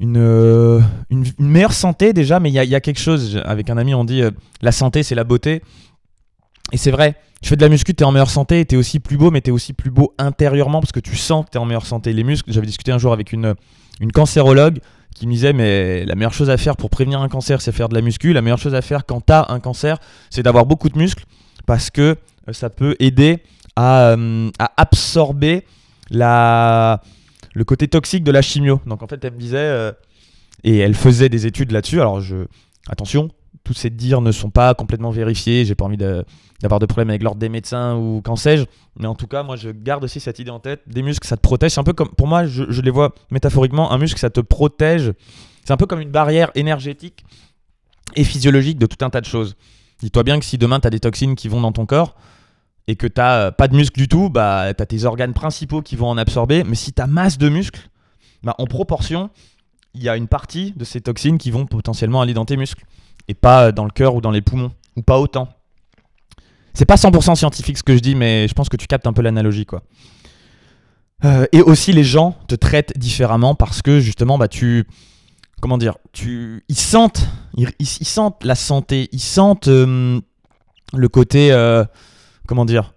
une, 0.00 0.82
une, 1.10 1.24
meilleure 1.38 1.72
santé 1.72 2.12
déjà. 2.12 2.40
Mais 2.40 2.50
il 2.50 2.52
y, 2.52 2.66
y, 2.66 2.74
a 2.74 2.80
quelque 2.80 3.00
chose, 3.00 3.40
avec 3.44 3.70
un 3.70 3.76
ami, 3.76 3.94
on 3.94 4.04
dit 4.04 4.22
la 4.62 4.72
santé 4.72 5.02
c'est 5.02 5.14
la 5.14 5.24
beauté. 5.24 5.62
Et 6.72 6.76
c'est 6.76 6.90
vrai, 6.90 7.16
tu 7.40 7.48
fais 7.48 7.56
de 7.56 7.62
la 7.62 7.68
muscu, 7.68 7.94
tu 7.94 8.02
es 8.02 8.06
en 8.06 8.12
meilleure 8.12 8.30
santé, 8.30 8.64
tu 8.64 8.74
es 8.74 8.78
aussi 8.78 9.00
plus 9.00 9.16
beau, 9.16 9.30
mais 9.30 9.40
tu 9.40 9.50
es 9.50 9.52
aussi 9.52 9.72
plus 9.72 9.90
beau 9.90 10.14
intérieurement 10.18 10.80
parce 10.80 10.92
que 10.92 11.00
tu 11.00 11.16
sens 11.16 11.44
que 11.44 11.50
tu 11.50 11.58
es 11.58 11.60
en 11.60 11.64
meilleure 11.64 11.86
santé. 11.86 12.12
Les 12.12 12.24
muscles, 12.24 12.52
j'avais 12.52 12.66
discuté 12.66 12.92
un 12.92 12.98
jour 12.98 13.12
avec 13.12 13.32
une, 13.32 13.54
une 14.00 14.12
cancérologue 14.12 14.80
qui 15.14 15.26
me 15.26 15.32
disait 15.32 15.52
mais 15.52 16.04
la 16.04 16.14
meilleure 16.14 16.32
chose 16.32 16.50
à 16.50 16.56
faire 16.56 16.76
pour 16.76 16.90
prévenir 16.90 17.20
un 17.20 17.28
cancer, 17.28 17.60
c'est 17.60 17.72
faire 17.72 17.88
de 17.88 17.94
la 17.94 18.00
muscu. 18.00 18.32
La 18.32 18.42
meilleure 18.42 18.58
chose 18.58 18.74
à 18.74 18.82
faire 18.82 19.06
quand 19.06 19.24
tu 19.24 19.32
as 19.32 19.46
un 19.50 19.60
cancer, 19.60 19.98
c'est 20.30 20.42
d'avoir 20.42 20.66
beaucoup 20.66 20.88
de 20.88 20.98
muscles 20.98 21.24
parce 21.66 21.90
que 21.90 22.16
euh, 22.48 22.52
ça 22.52 22.70
peut 22.70 22.96
aider 22.98 23.38
à, 23.76 24.10
euh, 24.10 24.50
à, 24.58 24.72
absorber 24.76 25.64
la, 26.10 27.02
le 27.54 27.64
côté 27.64 27.88
toxique 27.88 28.24
de 28.24 28.30
la 28.30 28.42
chimio. 28.42 28.80
Donc 28.86 29.02
en 29.02 29.06
fait, 29.06 29.22
elle 29.24 29.32
me 29.32 29.38
disait, 29.38 29.56
euh, 29.58 29.92
et 30.64 30.78
elle 30.78 30.94
faisait 30.94 31.28
des 31.28 31.46
études 31.46 31.72
là-dessus, 31.72 32.00
alors 32.00 32.20
je, 32.20 32.36
attention, 32.88 33.30
tous 33.64 33.74
ces 33.74 33.90
dires 33.90 34.20
ne 34.20 34.32
sont 34.32 34.50
pas 34.50 34.74
complètement 34.74 35.10
vérifiés, 35.10 35.64
j'ai 35.64 35.74
pas 35.74 35.84
envie 35.84 35.96
d'avoir 35.96 36.80
de, 36.80 36.86
problème 36.86 37.10
avec 37.10 37.22
l'ordre 37.22 37.38
des 37.38 37.48
médecins 37.48 37.96
ou 37.96 38.20
qu'en 38.22 38.36
sais-je, 38.36 38.64
mais 38.98 39.06
en 39.06 39.14
tout 39.14 39.26
cas, 39.26 39.42
moi 39.42 39.56
je 39.56 39.70
garde 39.70 40.04
aussi 40.04 40.20
cette 40.20 40.38
idée 40.38 40.50
en 40.50 40.60
tête, 40.60 40.82
des 40.86 41.02
muscles 41.02 41.26
ça 41.26 41.36
te 41.36 41.42
protège, 41.42 41.72
c'est 41.72 41.80
un 41.80 41.84
peu 41.84 41.92
comme, 41.92 42.08
pour 42.08 42.26
moi, 42.26 42.46
je, 42.46 42.80
les 42.80 42.90
vois 42.90 43.14
métaphoriquement, 43.30 43.92
un 43.92 43.98
muscle 43.98 44.18
ça 44.18 44.30
te 44.30 44.40
protège, 44.40 45.12
c'est 45.64 45.72
un 45.72 45.76
peu 45.76 45.86
comme 45.86 46.00
une 46.00 46.10
barrière 46.10 46.50
énergétique 46.54 47.24
et 48.16 48.24
physiologique 48.24 48.78
de 48.78 48.86
tout 48.86 49.04
un 49.04 49.10
tas 49.10 49.20
de 49.20 49.26
choses. 49.26 49.56
Dis-toi 50.00 50.22
bien 50.22 50.38
que 50.38 50.44
si 50.44 50.58
demain 50.58 50.80
tu 50.80 50.86
as 50.86 50.90
des 50.90 51.00
toxines 51.00 51.34
qui 51.34 51.48
vont 51.48 51.60
dans 51.60 51.72
ton 51.72 51.84
corps, 51.84 52.14
et 52.88 52.96
que 52.96 53.06
tu 53.06 53.20
n'as 53.20 53.52
pas 53.52 53.68
de 53.68 53.76
muscles 53.76 54.00
du 54.00 54.08
tout, 54.08 54.30
bah, 54.30 54.72
tu 54.74 54.82
as 54.82 54.86
tes 54.86 55.04
organes 55.04 55.34
principaux 55.34 55.82
qui 55.82 55.94
vont 55.94 56.08
en 56.08 56.18
absorber. 56.18 56.64
Mais 56.64 56.74
si 56.74 56.92
tu 56.92 57.00
as 57.00 57.06
masse 57.06 57.38
de 57.38 57.48
muscles, 57.48 57.88
bah, 58.42 58.54
en 58.58 58.64
proportion, 58.64 59.30
il 59.94 60.02
y 60.02 60.08
a 60.08 60.16
une 60.16 60.26
partie 60.26 60.72
de 60.74 60.84
ces 60.84 61.00
toxines 61.00 61.38
qui 61.38 61.50
vont 61.50 61.66
potentiellement 61.66 62.22
aller 62.22 62.34
dans 62.34 62.46
tes 62.46 62.56
muscles 62.56 62.84
et 63.28 63.34
pas 63.34 63.72
dans 63.72 63.84
le 63.84 63.90
cœur 63.90 64.14
ou 64.14 64.20
dans 64.20 64.30
les 64.30 64.40
poumons, 64.40 64.72
ou 64.96 65.02
pas 65.02 65.18
autant. 65.18 65.48
C'est 66.72 66.86
pas 66.86 66.94
100% 66.94 67.34
scientifique 67.34 67.76
ce 67.76 67.82
que 67.82 67.94
je 67.94 68.00
dis, 68.00 68.14
mais 68.14 68.48
je 68.48 68.54
pense 68.54 68.68
que 68.68 68.76
tu 68.76 68.86
captes 68.86 69.06
un 69.06 69.12
peu 69.12 69.22
l'analogie, 69.22 69.66
quoi. 69.66 69.82
Euh, 71.24 71.46
et 71.52 71.60
aussi, 71.60 71.92
les 71.92 72.04
gens 72.04 72.36
te 72.46 72.54
traitent 72.54 72.96
différemment 72.96 73.54
parce 73.54 73.82
que 73.82 74.00
justement, 74.00 74.38
bah, 74.38 74.46
comment 75.60 75.76
dire, 75.76 75.98
tu, 76.12 76.64
ils 76.68 76.78
sentent, 76.78 77.26
ils, 77.56 77.68
la 78.42 78.54
santé, 78.54 79.08
ils 79.12 79.20
sentent 79.20 79.68
euh, 79.68 80.20
le 80.94 81.08
côté, 81.08 81.52
euh, 81.52 81.84
comment 82.48 82.64
dire, 82.64 82.94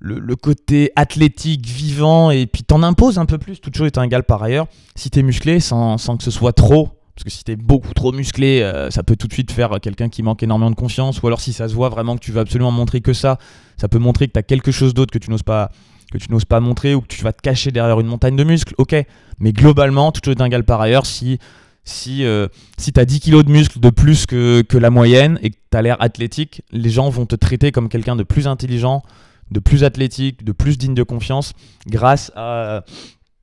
le, 0.00 0.34
côté 0.34 0.90
athlétique, 0.96 1.64
vivant, 1.64 2.32
et 2.32 2.46
puis 2.46 2.64
t'en 2.64 2.82
imposes 2.82 3.18
un 3.18 3.26
peu 3.26 3.38
plus, 3.38 3.60
toute 3.60 3.76
chose 3.76 3.86
étant 3.86 4.02
égale 4.02 4.24
par 4.24 4.42
ailleurs. 4.42 4.66
Si 4.96 5.10
t'es 5.10 5.22
musclé, 5.22 5.60
sans, 5.60 5.96
que 5.96 6.24
ce 6.24 6.32
soit 6.32 6.52
trop, 6.52 6.88
parce 7.14 7.24
que 7.24 7.30
si 7.30 7.44
t'es 7.44 7.54
beaucoup 7.54 7.94
trop 7.94 8.10
musclé, 8.10 8.62
euh, 8.62 8.90
ça 8.90 9.04
peut 9.04 9.14
tout 9.14 9.28
de 9.28 9.32
suite 9.32 9.52
faire 9.52 9.78
quelqu'un 9.80 10.08
qui 10.08 10.24
manque 10.24 10.42
énormément 10.42 10.70
de 10.70 10.76
confiance. 10.76 11.22
Ou 11.22 11.26
alors 11.28 11.40
si 11.40 11.52
ça 11.52 11.68
se 11.68 11.74
voit 11.74 11.88
vraiment 11.88 12.16
que 12.16 12.24
tu 12.24 12.32
veux 12.32 12.40
absolument 12.40 12.72
montrer 12.72 13.00
que 13.00 13.12
ça, 13.12 13.38
ça 13.76 13.86
peut 13.86 13.98
montrer 13.98 14.26
que 14.26 14.32
tu 14.32 14.38
as 14.38 14.42
quelque 14.42 14.72
chose 14.72 14.94
d'autre 14.94 15.12
que 15.12 15.18
tu 15.18 15.30
n'oses 15.30 15.42
pas 15.44 15.70
que 16.10 16.18
tu 16.18 16.30
n'oses 16.30 16.44
pas 16.44 16.60
montrer 16.60 16.94
ou 16.94 17.00
que 17.00 17.06
tu 17.06 17.22
vas 17.22 17.32
te 17.32 17.40
cacher 17.40 17.70
derrière 17.70 17.98
une 18.00 18.06
montagne 18.06 18.36
de 18.36 18.44
muscles. 18.44 18.74
Ok, 18.78 18.94
mais 19.38 19.52
globalement, 19.52 20.12
tout 20.12 20.20
chose 20.24 20.36
dingue 20.36 20.60
par 20.62 20.80
ailleurs, 20.80 21.06
si 21.06 21.38
si, 21.84 22.24
euh, 22.24 22.48
si 22.78 22.92
tu 22.92 23.00
as 23.00 23.04
10 23.04 23.20
kilos 23.20 23.44
de 23.44 23.50
muscles 23.50 23.80
de 23.80 23.90
plus 23.90 24.26
que, 24.26 24.62
que 24.62 24.78
la 24.78 24.90
moyenne 24.90 25.38
et 25.42 25.50
que 25.50 25.56
tu 25.70 25.76
as 25.76 25.82
l'air 25.82 25.96
athlétique, 26.00 26.62
les 26.70 26.90
gens 26.90 27.10
vont 27.10 27.26
te 27.26 27.34
traiter 27.34 27.72
comme 27.72 27.88
quelqu'un 27.88 28.16
de 28.16 28.22
plus 28.22 28.46
intelligent, 28.46 29.02
de 29.50 29.60
plus 29.60 29.84
athlétique, 29.84 30.44
de 30.44 30.52
plus 30.52 30.78
digne 30.78 30.94
de 30.94 31.02
confiance 31.02 31.52
grâce 31.86 32.30
à, 32.36 32.84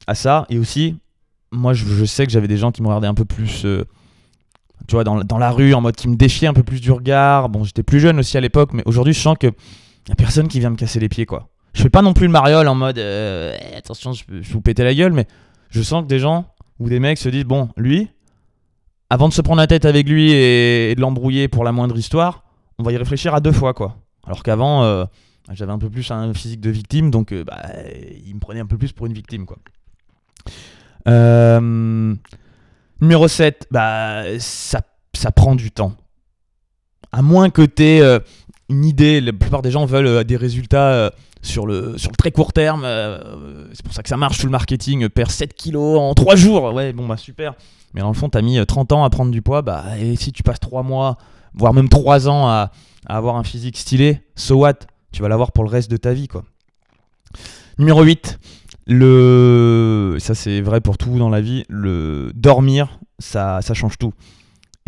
à 0.07 0.15
ça. 0.15 0.45
Et 0.49 0.57
aussi, 0.57 0.95
moi, 1.51 1.73
je, 1.73 2.05
sais 2.05 2.25
que 2.25 2.31
j'avais 2.31 2.47
des 2.47 2.57
gens 2.57 2.71
qui 2.71 2.81
me 2.81 2.87
regardaient 2.87 3.07
un 3.07 3.13
peu 3.13 3.25
plus, 3.25 3.65
euh, 3.65 3.85
tu 4.87 4.95
vois, 4.95 5.03
dans, 5.03 5.37
la 5.37 5.51
rue, 5.51 5.73
en 5.73 5.81
mode 5.81 5.95
qui 5.95 6.07
me 6.07 6.15
défiaient 6.15 6.47
un 6.47 6.53
peu 6.53 6.63
plus 6.63 6.81
du 6.81 6.91
regard. 6.91 7.49
Bon, 7.49 7.63
j'étais 7.63 7.83
plus 7.83 7.99
jeune 7.99 8.19
aussi 8.19 8.37
à 8.37 8.41
l'époque, 8.41 8.71
mais 8.73 8.83
aujourd'hui, 8.85 9.13
je 9.13 9.19
sens 9.19 9.37
que 9.39 9.47
y 9.47 10.11
a 10.11 10.15
personne 10.15 10.47
qui 10.47 10.59
vient 10.59 10.69
me 10.69 10.75
casser 10.75 10.99
les 10.99 11.09
pieds, 11.09 11.25
quoi. 11.25 11.49
Je 11.73 11.83
fais 11.83 11.89
pas 11.89 12.01
non 12.01 12.13
plus 12.13 12.25
le 12.25 12.31
mariole 12.31 12.67
en 12.67 12.75
mode 12.75 12.97
euh, 12.97 13.55
attention, 13.77 14.11
je, 14.13 14.23
vais 14.27 14.41
vous 14.41 14.61
péter 14.61 14.83
la 14.83 14.93
gueule, 14.93 15.13
mais 15.13 15.27
je 15.69 15.81
sens 15.83 16.01
que 16.01 16.07
des 16.07 16.19
gens 16.19 16.47
ou 16.79 16.89
des 16.89 16.99
mecs 16.99 17.19
se 17.19 17.29
disent 17.29 17.43
bon, 17.43 17.69
lui, 17.77 18.09
avant 19.09 19.27
de 19.29 19.33
se 19.33 19.41
prendre 19.41 19.59
la 19.59 19.67
tête 19.67 19.85
avec 19.85 20.07
lui 20.07 20.31
et, 20.31 20.93
de 20.95 21.01
l'embrouiller 21.01 21.47
pour 21.47 21.63
la 21.63 21.71
moindre 21.71 21.97
histoire, 21.97 22.43
on 22.77 22.83
va 22.83 22.91
y 22.91 22.97
réfléchir 22.97 23.33
à 23.33 23.39
deux 23.39 23.51
fois, 23.51 23.73
quoi. 23.73 23.97
Alors 24.25 24.43
qu'avant, 24.43 24.83
euh, 24.83 25.05
j'avais 25.51 25.71
un 25.71 25.79
peu 25.79 25.89
plus 25.89 26.09
un 26.11 26.33
physique 26.33 26.61
de 26.61 26.69
victime, 26.69 27.09
donc 27.11 27.33
bah, 27.33 27.61
il 28.25 28.35
me 28.35 28.39
prenait 28.39 28.59
un 28.59 28.65
peu 28.65 28.77
plus 28.77 28.91
pour 28.91 29.05
une 29.05 29.13
victime, 29.13 29.45
quoi. 29.45 29.57
Euh, 31.07 32.15
numéro 33.01 33.27
7, 33.27 33.67
bah, 33.71 34.23
ça, 34.39 34.81
prend 35.35 35.55
du 35.55 35.71
temps. 35.71 35.93
À 37.11 37.21
moins 37.21 37.49
que 37.49 37.63
tu 37.63 37.83
aies 37.83 38.01
euh, 38.01 38.19
une 38.69 38.85
idée, 38.85 39.21
la 39.21 39.33
plupart 39.33 39.61
des 39.61 39.71
gens 39.71 39.85
veulent 39.85 40.07
euh, 40.07 40.23
des 40.23 40.37
résultats 40.37 41.11
sur, 41.41 41.65
le, 41.65 41.97
sur 41.97 42.11
le 42.11 42.15
très 42.15 42.31
court 42.31 42.53
terme. 42.53 42.85
c'est 43.73 43.83
pour 43.83 43.93
ça 43.93 44.03
que 44.03 44.09
ça 44.09 44.17
marche 44.17 44.39
tout 44.39 44.45
le 44.45 44.51
marketing. 44.51 45.09
Perd 45.09 45.31
7 45.31 45.53
kilos 45.53 45.99
en 45.99 46.13
3 46.13 46.35
jours. 46.35 46.73
Ouais, 46.73 46.93
bon, 46.93 47.07
bah 47.07 47.17
super. 47.17 47.55
Mais 47.93 48.01
dans 48.01 48.09
le 48.09 48.13
fond, 48.13 48.29
tu 48.29 48.41
mis 48.41 48.63
30 48.63 48.91
ans 48.91 49.03
à 49.03 49.09
prendre 49.09 49.31
du 49.31 49.41
poids. 49.41 49.61
Bah, 49.61 49.85
et 49.99 50.15
si 50.15 50.31
tu 50.31 50.43
passes 50.43 50.59
3 50.59 50.83
mois, 50.83 51.17
voire 51.53 51.73
même 51.73 51.89
3 51.89 52.27
ans 52.27 52.47
à, 52.47 52.71
à 53.05 53.17
avoir 53.17 53.35
un 53.37 53.43
physique 53.43 53.77
stylé, 53.77 54.21
so 54.35 54.55
what? 54.55 54.79
Tu 55.11 55.21
vas 55.21 55.29
l'avoir 55.29 55.51
pour 55.51 55.63
le 55.63 55.69
reste 55.69 55.89
de 55.89 55.97
ta 55.97 56.13
vie, 56.13 56.27
quoi. 56.27 56.43
Numéro 57.77 58.03
8, 58.03 58.37
le, 58.87 60.17
ça 60.19 60.35
c'est 60.35 60.61
vrai 60.61 60.81
pour 60.81 60.97
tout 60.97 61.17
dans 61.17 61.29
la 61.29 61.41
vie, 61.41 61.63
le 61.69 62.31
dormir, 62.35 62.99
ça, 63.19 63.61
ça 63.61 63.73
change 63.73 63.97
tout. 63.97 64.13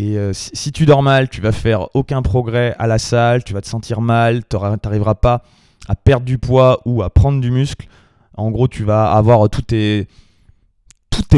Et 0.01 0.17
euh, 0.17 0.31
si, 0.33 0.71
tu 0.71 0.87
dors 0.87 1.03
mal, 1.03 1.29
tu 1.29 1.41
vas 1.41 1.51
faire 1.51 1.95
aucun 1.95 2.23
progrès 2.23 2.75
à 2.79 2.87
la 2.87 2.97
salle, 2.97 3.43
tu 3.43 3.53
vas 3.53 3.61
te 3.61 3.67
sentir 3.67 4.01
mal, 4.01 4.41
tu 4.49 4.57
n'arriveras 4.57 5.13
pas 5.13 5.43
à 5.87 5.95
perdre 5.95 6.25
du 6.25 6.39
poids 6.39 6.81
ou 6.85 7.03
à 7.03 7.11
prendre 7.11 7.39
du 7.39 7.51
muscle. 7.51 7.85
En 8.35 8.49
gros, 8.49 8.67
tu 8.67 8.83
vas 8.83 9.11
avoir 9.11 9.47
tous 9.47 9.61
tes, 9.61 10.07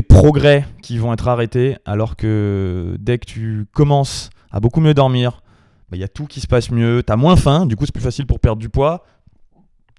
progrès 0.07 0.65
qui 0.81 0.97
vont 0.97 1.11
être 1.11 1.27
arrêtés, 1.27 1.75
alors 1.83 2.15
que 2.15 2.95
dès 3.01 3.17
que 3.17 3.25
tu 3.25 3.65
commences 3.73 4.29
à 4.49 4.61
beaucoup 4.61 4.79
mieux 4.79 4.93
dormir, 4.93 5.41
bah, 5.91 5.97
il 5.97 5.99
y 5.99 6.05
a 6.05 6.07
tout 6.07 6.25
qui 6.25 6.39
se 6.39 6.47
passe 6.47 6.71
mieux, 6.71 7.03
tu 7.05 7.11
as 7.11 7.17
moins 7.17 7.35
faim, 7.35 7.65
du 7.65 7.75
coup 7.75 7.85
c'est 7.85 7.91
plus 7.91 8.01
facile 8.01 8.25
pour 8.25 8.39
perdre 8.39 8.61
du 8.61 8.69
poids, 8.69 9.03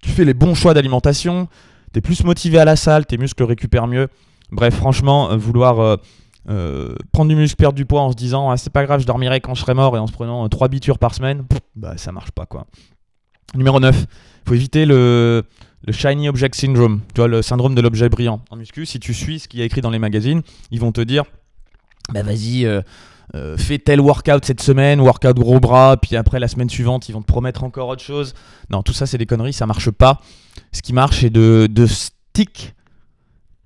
tu 0.00 0.08
fais 0.08 0.24
les 0.24 0.32
bons 0.32 0.54
choix 0.54 0.72
d'alimentation, 0.72 1.48
tu 1.92 1.98
es 1.98 2.00
plus 2.00 2.24
motivé 2.24 2.58
à 2.58 2.64
la 2.64 2.76
salle, 2.76 3.04
tes 3.04 3.18
muscles 3.18 3.42
récupèrent 3.42 3.88
mieux. 3.88 4.08
Bref, 4.50 4.74
franchement, 4.74 5.36
vouloir 5.36 5.80
euh, 5.80 5.96
euh, 6.48 6.94
prendre 7.12 7.30
du 7.30 7.36
muscle, 7.36 7.56
perdre 7.56 7.74
du 7.74 7.86
poids 7.86 8.02
en 8.02 8.10
se 8.10 8.16
disant 8.16 8.50
ah, 8.50 8.56
c'est 8.56 8.72
pas 8.72 8.84
grave, 8.84 9.00
je 9.00 9.06
dormirai 9.06 9.40
quand 9.40 9.54
je 9.54 9.62
serai 9.62 9.72
mort 9.72 9.96
et 9.96 9.98
en 9.98 10.06
se 10.06 10.12
prenant 10.12 10.46
3 10.48 10.68
bitures 10.68 10.98
par 10.98 11.14
semaine, 11.14 11.44
bah 11.74 11.94
ça 11.96 12.12
marche 12.12 12.32
pas 12.32 12.44
quoi. 12.44 12.66
Numéro 13.54 13.80
9, 13.80 14.06
faut 14.46 14.54
éviter 14.54 14.84
le, 14.84 15.44
Shiny 15.90 16.28
Object 16.28 16.54
Syndrome, 16.54 17.00
tu 17.14 17.20
vois, 17.20 17.28
le 17.28 17.40
syndrome 17.40 17.74
de 17.74 17.80
l'objet 17.80 18.08
brillant. 18.08 18.40
En 18.50 18.56
muscu, 18.56 18.84
si 18.84 19.00
tu 19.00 19.14
suis 19.14 19.38
ce 19.38 19.48
qui 19.48 19.62
est 19.62 19.64
écrit 19.64 19.80
dans 19.80 19.90
les 19.90 19.98
magazines, 19.98 20.42
ils 20.70 20.80
vont 20.80 20.92
te 20.92 21.00
dire 21.00 21.24
bah 22.12 22.22
vas-y, 22.22 22.68
fais 23.56 23.78
tel 23.78 24.00
workout 24.00 24.44
cette 24.44 24.60
semaine, 24.60 25.00
workout 25.00 25.36
gros 25.38 25.60
bras, 25.60 25.96
puis 25.96 26.16
après 26.16 26.40
la 26.40 26.48
semaine 26.48 26.68
suivante, 26.68 27.08
ils 27.08 27.12
vont 27.12 27.22
te 27.22 27.26
promettre 27.26 27.64
encore 27.64 27.88
autre 27.88 28.02
chose. 28.02 28.34
Non, 28.68 28.82
tout 28.82 28.92
ça, 28.92 29.06
c'est 29.06 29.18
des 29.18 29.26
conneries, 29.26 29.54
ça 29.54 29.66
marche 29.66 29.90
pas. 29.90 30.20
Ce 30.72 30.82
qui 30.82 30.92
marche, 30.92 31.20
c'est 31.20 31.30
de, 31.30 31.68
de 31.70 31.86
stick, 31.86 32.74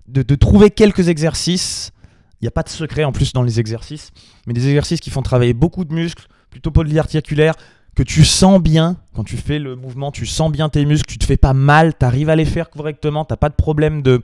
de, 0.06 0.22
de 0.22 0.34
trouver 0.36 0.70
quelques 0.70 1.08
exercices 1.08 1.92
il 2.40 2.44
n'y 2.44 2.48
a 2.48 2.52
pas 2.52 2.62
de 2.62 2.68
secret 2.68 3.04
en 3.04 3.12
plus 3.12 3.32
dans 3.32 3.42
les 3.42 3.58
exercices, 3.60 4.10
mais 4.46 4.52
des 4.52 4.68
exercices 4.68 5.00
qui 5.00 5.10
font 5.10 5.22
travailler 5.22 5.54
beaucoup 5.54 5.84
de 5.84 5.92
muscles, 5.92 6.26
plutôt 6.50 6.70
polyarticulaires, 6.70 7.54
que 7.96 8.04
tu 8.04 8.24
sens 8.24 8.60
bien, 8.62 8.96
quand 9.12 9.24
tu 9.24 9.36
fais 9.36 9.58
le 9.58 9.74
mouvement, 9.74 10.12
tu 10.12 10.24
sens 10.24 10.52
bien 10.52 10.68
tes 10.68 10.84
muscles, 10.84 11.10
tu 11.10 11.18
te 11.18 11.24
fais 11.24 11.36
pas 11.36 11.52
mal, 11.52 11.94
tu 11.98 12.04
arrives 12.04 12.30
à 12.30 12.36
les 12.36 12.44
faire 12.44 12.70
correctement, 12.70 13.24
tu 13.24 13.36
pas 13.36 13.48
de 13.48 13.54
problème 13.54 14.02
de, 14.02 14.22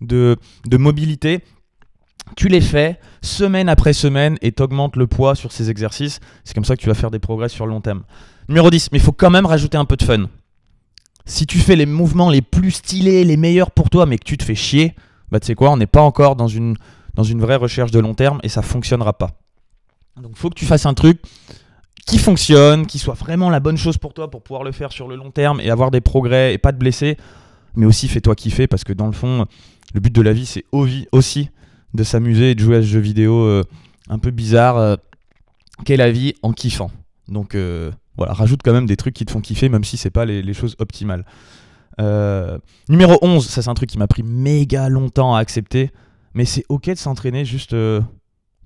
de, 0.00 0.38
mobilité. 0.72 1.44
Tu 2.36 2.48
les 2.48 2.62
fais 2.62 2.98
semaine 3.20 3.68
après 3.68 3.92
semaine 3.92 4.38
et 4.40 4.52
tu 4.52 4.62
augmentes 4.62 4.96
le 4.96 5.06
poids 5.06 5.34
sur 5.34 5.52
ces 5.52 5.68
exercices. 5.68 6.20
C'est 6.44 6.54
comme 6.54 6.64
ça 6.64 6.76
que 6.76 6.80
tu 6.80 6.88
vas 6.88 6.94
faire 6.94 7.10
des 7.10 7.18
progrès 7.18 7.50
sur 7.50 7.66
le 7.66 7.72
long 7.72 7.82
terme. 7.82 8.04
Numéro 8.48 8.70
10, 8.70 8.90
mais 8.92 8.98
il 8.98 9.02
faut 9.02 9.12
quand 9.12 9.30
même 9.30 9.46
rajouter 9.46 9.76
un 9.76 9.84
peu 9.84 9.96
de 9.96 10.04
fun. 10.04 10.26
Si 11.26 11.46
tu 11.46 11.58
fais 11.58 11.76
les 11.76 11.86
mouvements 11.86 12.30
les 12.30 12.42
plus 12.42 12.70
stylés, 12.70 13.24
les 13.24 13.36
meilleurs 13.36 13.70
pour 13.70 13.90
toi, 13.90 14.06
mais 14.06 14.16
que 14.16 14.24
tu 14.24 14.38
te 14.38 14.44
fais 14.44 14.54
chier, 14.54 14.94
bah 15.30 15.40
tu 15.40 15.46
sais 15.48 15.54
quoi, 15.54 15.70
on 15.70 15.76
n'est 15.76 15.86
pas 15.86 16.00
encore 16.00 16.36
dans 16.36 16.48
une 16.48 16.76
dans 17.14 17.22
une 17.22 17.40
vraie 17.40 17.56
recherche 17.56 17.90
de 17.90 17.98
long 17.98 18.14
terme 18.14 18.40
et 18.42 18.48
ça 18.48 18.62
fonctionnera 18.62 19.12
pas. 19.16 19.32
Donc 20.20 20.36
faut 20.36 20.50
que 20.50 20.54
tu 20.54 20.66
fasses 20.66 20.86
un 20.86 20.94
truc 20.94 21.20
qui 22.06 22.18
fonctionne, 22.18 22.86
qui 22.86 22.98
soit 22.98 23.14
vraiment 23.14 23.50
la 23.50 23.60
bonne 23.60 23.76
chose 23.76 23.98
pour 23.98 24.14
toi 24.14 24.30
pour 24.30 24.42
pouvoir 24.42 24.64
le 24.64 24.72
faire 24.72 24.92
sur 24.92 25.08
le 25.08 25.16
long 25.16 25.30
terme 25.30 25.60
et 25.60 25.70
avoir 25.70 25.90
des 25.90 26.00
progrès 26.00 26.54
et 26.54 26.58
pas 26.58 26.72
te 26.72 26.78
blesser. 26.78 27.16
Mais 27.76 27.86
aussi 27.86 28.08
fais-toi 28.08 28.34
kiffer 28.34 28.66
parce 28.66 28.84
que 28.84 28.92
dans 28.92 29.06
le 29.06 29.12
fond, 29.12 29.46
le 29.94 30.00
but 30.00 30.12
de 30.12 30.22
la 30.22 30.32
vie 30.32 30.46
c'est 30.46 30.64
aussi 30.72 31.50
de 31.94 32.04
s'amuser 32.04 32.52
et 32.52 32.54
de 32.54 32.60
jouer 32.60 32.76
à 32.76 32.82
ce 32.82 32.86
jeu 32.86 33.00
vidéo 33.00 33.44
euh, 33.44 33.64
un 34.08 34.18
peu 34.18 34.30
bizarre 34.30 34.76
euh, 34.76 34.96
qu'est 35.84 35.96
la 35.96 36.10
vie 36.10 36.34
en 36.42 36.52
kiffant. 36.52 36.90
Donc 37.28 37.54
euh, 37.54 37.90
voilà, 38.16 38.32
rajoute 38.32 38.60
quand 38.64 38.72
même 38.72 38.86
des 38.86 38.96
trucs 38.96 39.14
qui 39.14 39.24
te 39.24 39.30
font 39.30 39.40
kiffer 39.40 39.68
même 39.68 39.84
si 39.84 39.96
c'est 39.96 40.10
pas 40.10 40.24
les, 40.24 40.42
les, 40.42 40.54
choses 40.54 40.76
optimales. 40.78 41.24
numéro 42.88 43.18
11, 43.22 43.46
ça 43.46 43.62
c'est 43.62 43.70
un 43.70 43.74
truc 43.74 43.88
qui 43.88 43.98
m'a 43.98 44.08
pris 44.08 44.22
méga 44.22 44.88
longtemps 44.88 45.34
à 45.34 45.40
accepter. 45.40 45.90
Mais 46.34 46.44
c'est 46.44 46.64
ok 46.68 46.90
de 46.90 46.94
s'entraîner 46.94 47.44
juste 47.44 47.72
euh, 47.72 48.00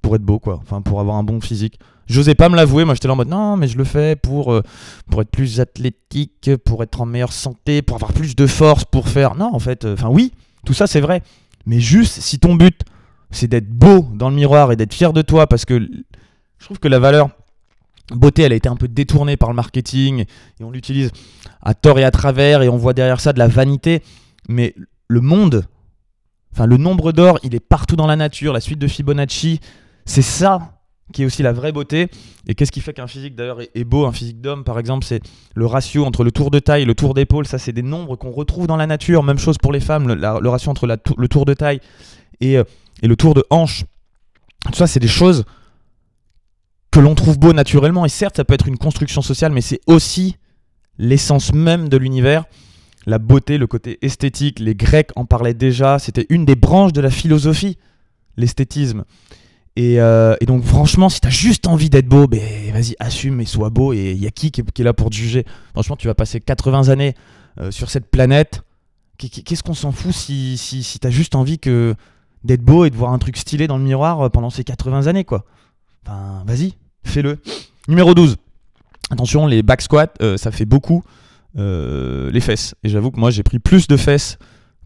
pour 0.02 0.16
être 0.16 0.22
beau, 0.22 0.38
quoi. 0.38 0.60
Enfin, 0.62 0.82
pour 0.82 1.00
avoir 1.00 1.16
un 1.16 1.24
bon 1.24 1.40
physique. 1.40 1.78
J'osais 2.06 2.34
pas 2.34 2.48
me 2.50 2.56
l'avouer, 2.56 2.84
moi 2.84 2.94
j'étais 2.94 3.08
là 3.08 3.14
en 3.14 3.16
mode 3.16 3.28
non, 3.28 3.56
mais 3.56 3.66
je 3.66 3.78
le 3.78 3.84
fais 3.84 4.14
pour, 4.14 4.52
euh, 4.52 4.62
pour 5.10 5.22
être 5.22 5.30
plus 5.30 5.60
athlétique, 5.60 6.50
pour 6.64 6.82
être 6.82 7.00
en 7.00 7.06
meilleure 7.06 7.32
santé, 7.32 7.80
pour 7.80 7.96
avoir 7.96 8.12
plus 8.12 8.36
de 8.36 8.46
force, 8.46 8.84
pour 8.84 9.08
faire. 9.08 9.34
Non, 9.34 9.54
en 9.54 9.58
fait, 9.58 9.84
euh, 9.84 9.94
enfin 9.94 10.08
oui, 10.10 10.32
tout 10.66 10.74
ça 10.74 10.86
c'est 10.86 11.00
vrai. 11.00 11.22
Mais 11.64 11.80
juste 11.80 12.20
si 12.20 12.38
ton 12.38 12.56
but 12.56 12.82
c'est 13.30 13.48
d'être 13.48 13.70
beau 13.70 14.06
dans 14.12 14.28
le 14.28 14.36
miroir 14.36 14.70
et 14.70 14.76
d'être 14.76 14.92
fier 14.92 15.14
de 15.14 15.22
toi, 15.22 15.46
parce 15.46 15.64
que 15.64 15.78
je 16.58 16.64
trouve 16.64 16.78
que 16.78 16.88
la 16.88 16.98
valeur 16.98 17.30
beauté 18.10 18.42
elle 18.42 18.52
a 18.52 18.56
été 18.56 18.68
un 18.68 18.76
peu 18.76 18.86
détournée 18.86 19.38
par 19.38 19.48
le 19.48 19.54
marketing 19.54 20.26
et 20.60 20.64
on 20.64 20.70
l'utilise 20.70 21.10
à 21.62 21.72
tort 21.72 21.98
et 21.98 22.04
à 22.04 22.10
travers 22.10 22.60
et 22.60 22.68
on 22.68 22.76
voit 22.76 22.92
derrière 22.92 23.20
ça 23.20 23.32
de 23.32 23.38
la 23.38 23.48
vanité. 23.48 24.02
Mais 24.46 24.74
le 25.08 25.22
monde 25.22 25.64
Enfin, 26.54 26.66
le 26.66 26.76
nombre 26.76 27.10
d'or, 27.10 27.40
il 27.42 27.52
est 27.56 27.60
partout 27.60 27.96
dans 27.96 28.06
la 28.06 28.14
nature. 28.14 28.52
La 28.52 28.60
suite 28.60 28.78
de 28.78 28.86
Fibonacci, 28.86 29.58
c'est 30.04 30.22
ça 30.22 30.78
qui 31.12 31.22
est 31.22 31.26
aussi 31.26 31.42
la 31.42 31.52
vraie 31.52 31.72
beauté. 31.72 32.08
Et 32.46 32.54
qu'est-ce 32.54 32.70
qui 32.70 32.80
fait 32.80 32.92
qu'un 32.92 33.08
physique 33.08 33.34
d'ailleurs 33.34 33.58
est, 33.60 33.84
beau 33.84 34.06
Un 34.06 34.12
physique 34.12 34.40
d'homme, 34.40 34.62
par 34.62 34.78
exemple, 34.78 35.04
c'est 35.04 35.20
le 35.56 35.66
ratio 35.66 36.04
entre 36.04 36.22
le 36.22 36.30
tour 36.30 36.52
de 36.52 36.60
taille 36.60 36.82
et 36.82 36.86
le 36.86 36.94
tour 36.94 37.12
d'épaule. 37.12 37.44
Ça, 37.48 37.58
c'est 37.58 37.72
des 37.72 37.82
nombres 37.82 38.14
qu'on 38.14 38.30
retrouve 38.30 38.68
dans 38.68 38.76
la 38.76 38.86
nature. 38.86 39.24
Même 39.24 39.38
chose 39.38 39.58
pour 39.58 39.72
les 39.72 39.80
femmes, 39.80 40.06
le, 40.14 40.48
ratio 40.48 40.70
entre 40.70 40.86
le 40.86 41.28
tour 41.28 41.44
de 41.44 41.54
taille 41.54 41.80
et, 42.40 42.56
euh, 42.56 42.62
et 43.02 43.08
le 43.08 43.16
tour 43.16 43.34
de 43.34 43.44
hanche. 43.50 43.84
Tout 44.64 44.74
ça, 44.74 44.86
c'est 44.86 45.00
des 45.00 45.08
choses 45.08 45.44
que 46.92 47.00
l'on 47.00 47.16
trouve 47.16 47.36
beau 47.36 47.52
naturellement. 47.52 48.06
Et 48.06 48.08
certes, 48.08 48.36
ça 48.36 48.44
peut 48.44 48.54
être 48.54 48.68
une 48.68 48.78
construction 48.78 49.22
sociale, 49.22 49.50
mais 49.50 49.60
c'est 49.60 49.80
aussi 49.88 50.36
l'essence 50.98 51.52
même 51.52 51.88
de 51.88 51.96
l'univers 51.96 52.44
la 53.06 53.18
beauté, 53.18 53.58
le 53.58 53.66
côté 53.66 53.98
esthétique, 54.02 54.58
les 54.58 54.74
Grecs 54.74 55.10
en 55.16 55.24
parlaient 55.24 55.54
déjà, 55.54 55.98
c'était 55.98 56.26
une 56.28 56.44
des 56.44 56.54
branches 56.54 56.92
de 56.92 57.00
la 57.00 57.10
philosophie, 57.10 57.78
l'esthétisme. 58.36 59.04
Et, 59.76 60.00
euh, 60.00 60.36
donc 60.46 60.64
franchement, 60.64 61.08
si 61.08 61.20
t'as 61.20 61.30
juste 61.30 61.66
envie 61.66 61.90
d'être 61.90 62.06
beau, 62.06 62.26
ben 62.26 62.40
vas-y, 62.72 62.94
assume 63.00 63.40
et 63.40 63.44
sois 63.44 63.70
beau. 63.70 63.92
Et 63.92 64.12
il 64.12 64.22
y 64.22 64.26
a 64.26 64.30
qui, 64.30 64.50
qui 64.50 64.60
est 64.60 64.84
là 64.84 64.92
pour 64.92 65.10
te 65.10 65.16
juger? 65.16 65.44
Franchement, 65.72 65.96
tu 65.96 66.06
vas 66.06 66.14
passer 66.14 66.40
80 66.40 66.88
années 66.88 67.14
euh, 67.60 67.70
sur 67.70 67.90
cette 67.90 68.10
planète. 68.10 68.62
Qu'est-ce 69.18 69.62
qu'on 69.62 69.74
s'en 69.74 69.92
fout 69.92 70.12
si, 70.12 70.56
si, 70.56 70.82
si 70.82 70.98
t'as 70.98 71.10
juste 71.10 71.34
envie 71.34 71.58
que 71.58 71.94
d'être 72.42 72.62
beau 72.62 72.84
et 72.84 72.90
de 72.90 72.96
voir 72.96 73.12
un 73.12 73.18
truc 73.18 73.36
stylé 73.36 73.66
dans 73.66 73.78
le 73.78 73.84
miroir 73.84 74.20
euh, 74.20 74.28
pendant 74.28 74.50
ces 74.50 74.64
80 74.64 75.06
années, 75.06 75.24
quoi? 75.24 75.44
Enfin, 76.04 76.44
vas-y, 76.46 76.74
fais-le. 77.04 77.38
Numéro 77.88 78.14
12. 78.14 78.36
Attention, 79.10 79.46
les 79.46 79.62
back 79.62 79.82
squats, 79.82 80.12
ça 80.36 80.50
fait 80.50 80.64
beaucoup. 80.64 81.02
Euh, 81.56 82.32
les 82.32 82.40
fesses. 82.40 82.74
Et 82.82 82.88
j'avoue 82.88 83.12
que 83.12 83.20
moi, 83.20 83.30
j'ai 83.30 83.44
pris 83.44 83.60
plus 83.60 83.86
de 83.86 83.96
fesses 83.96 84.38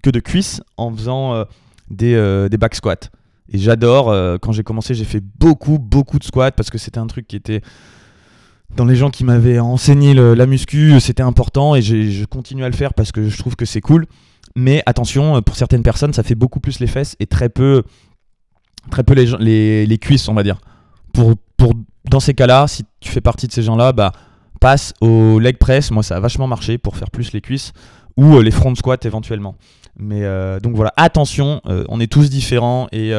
que 0.03 0.11
de 0.11 0.21
cuisses 0.21 0.61
en 0.77 0.95
faisant 0.95 1.35
euh, 1.35 1.45
des, 1.91 2.15
euh, 2.15 2.51
des 2.51 2.59
back 2.59 2.75
squats. 2.75 3.09
Et 3.51 3.57
j'adore, 3.57 4.15
quand 4.43 4.53
j'ai 4.53 4.63
commencé, 4.63 4.93
j'ai 4.93 5.07
fait 5.07 5.23
beaucoup, 5.39 5.79
beaucoup 5.79 6.19
de 6.19 6.25
squats 6.25 6.51
parce 6.51 6.69
que 6.69 6.77
c'était 6.77 6.99
un 6.99 7.07
truc 7.07 7.27
qui 7.27 7.35
était 7.35 7.63
dans 8.77 8.85
les 8.85 8.95
gens 8.95 9.09
qui 9.09 9.25
m'avaient 9.25 9.59
enseigné 9.59 10.13
la 10.13 10.45
muscu, 10.45 11.01
c'était 11.01 11.23
important 11.23 11.75
et 11.75 11.81
je 11.81 12.27
continue 12.27 12.63
à 12.63 12.69
le 12.69 12.75
faire 12.75 12.93
parce 12.93 13.11
que 13.11 13.27
je 13.27 13.39
trouve 13.39 13.57
que 13.57 13.65
c'est 13.65 13.81
cool. 13.81 14.05
Mais 14.55 14.83
attention, 14.85 15.41
pour 15.41 15.57
certaines 15.57 15.83
personnes, 15.83 16.13
ça 16.13 16.23
fait 16.23 16.35
beaucoup 16.35 16.61
plus 16.61 16.79
les 16.79 16.87
fesses 16.87 17.17
et 17.21 17.27
très 17.27 17.49
peu, 17.49 17.85
très 18.91 19.03
peu 19.03 19.15
les, 19.15 19.25
les, 19.39 19.87
les 19.87 19.99
cuisses, 19.99 20.29
on 20.29 20.35
va 20.35 20.43
dire. 20.43 20.61
Pour, 21.15 21.33
pour, 21.57 21.73
dans 22.05 22.21
ces 22.21 22.35
cas-là, 22.35 22.67
si 22.67 22.85
tu 23.01 23.11
fais 23.11 23.23
partie 23.23 23.47
de 23.47 23.53
ces 23.53 23.63
gens-là, 23.63 23.95
bah, 23.95 24.13
passe 24.59 24.95
au 25.01 25.39
leg 25.39 25.57
press. 25.57 25.91
Moi, 25.91 26.03
ça 26.03 26.17
a 26.17 26.21
vachement 26.21 26.47
marché 26.47 26.79
pour 26.79 26.97
faire 26.97 27.11
plus 27.11 27.33
les 27.33 27.41
cuisses 27.41 27.73
ou 28.17 28.37
euh, 28.37 28.43
les 28.43 28.51
front 28.51 28.75
squats 28.75 28.97
éventuellement. 29.05 29.55
Mais 29.97 30.25
euh, 30.25 30.61
donc 30.61 30.75
voilà, 30.75 30.93
attention, 30.97 31.61
euh, 31.67 31.85
on 31.89 32.01
est 32.01 32.11
tous 32.11 32.29
différents 32.29 32.89
et 32.93 33.13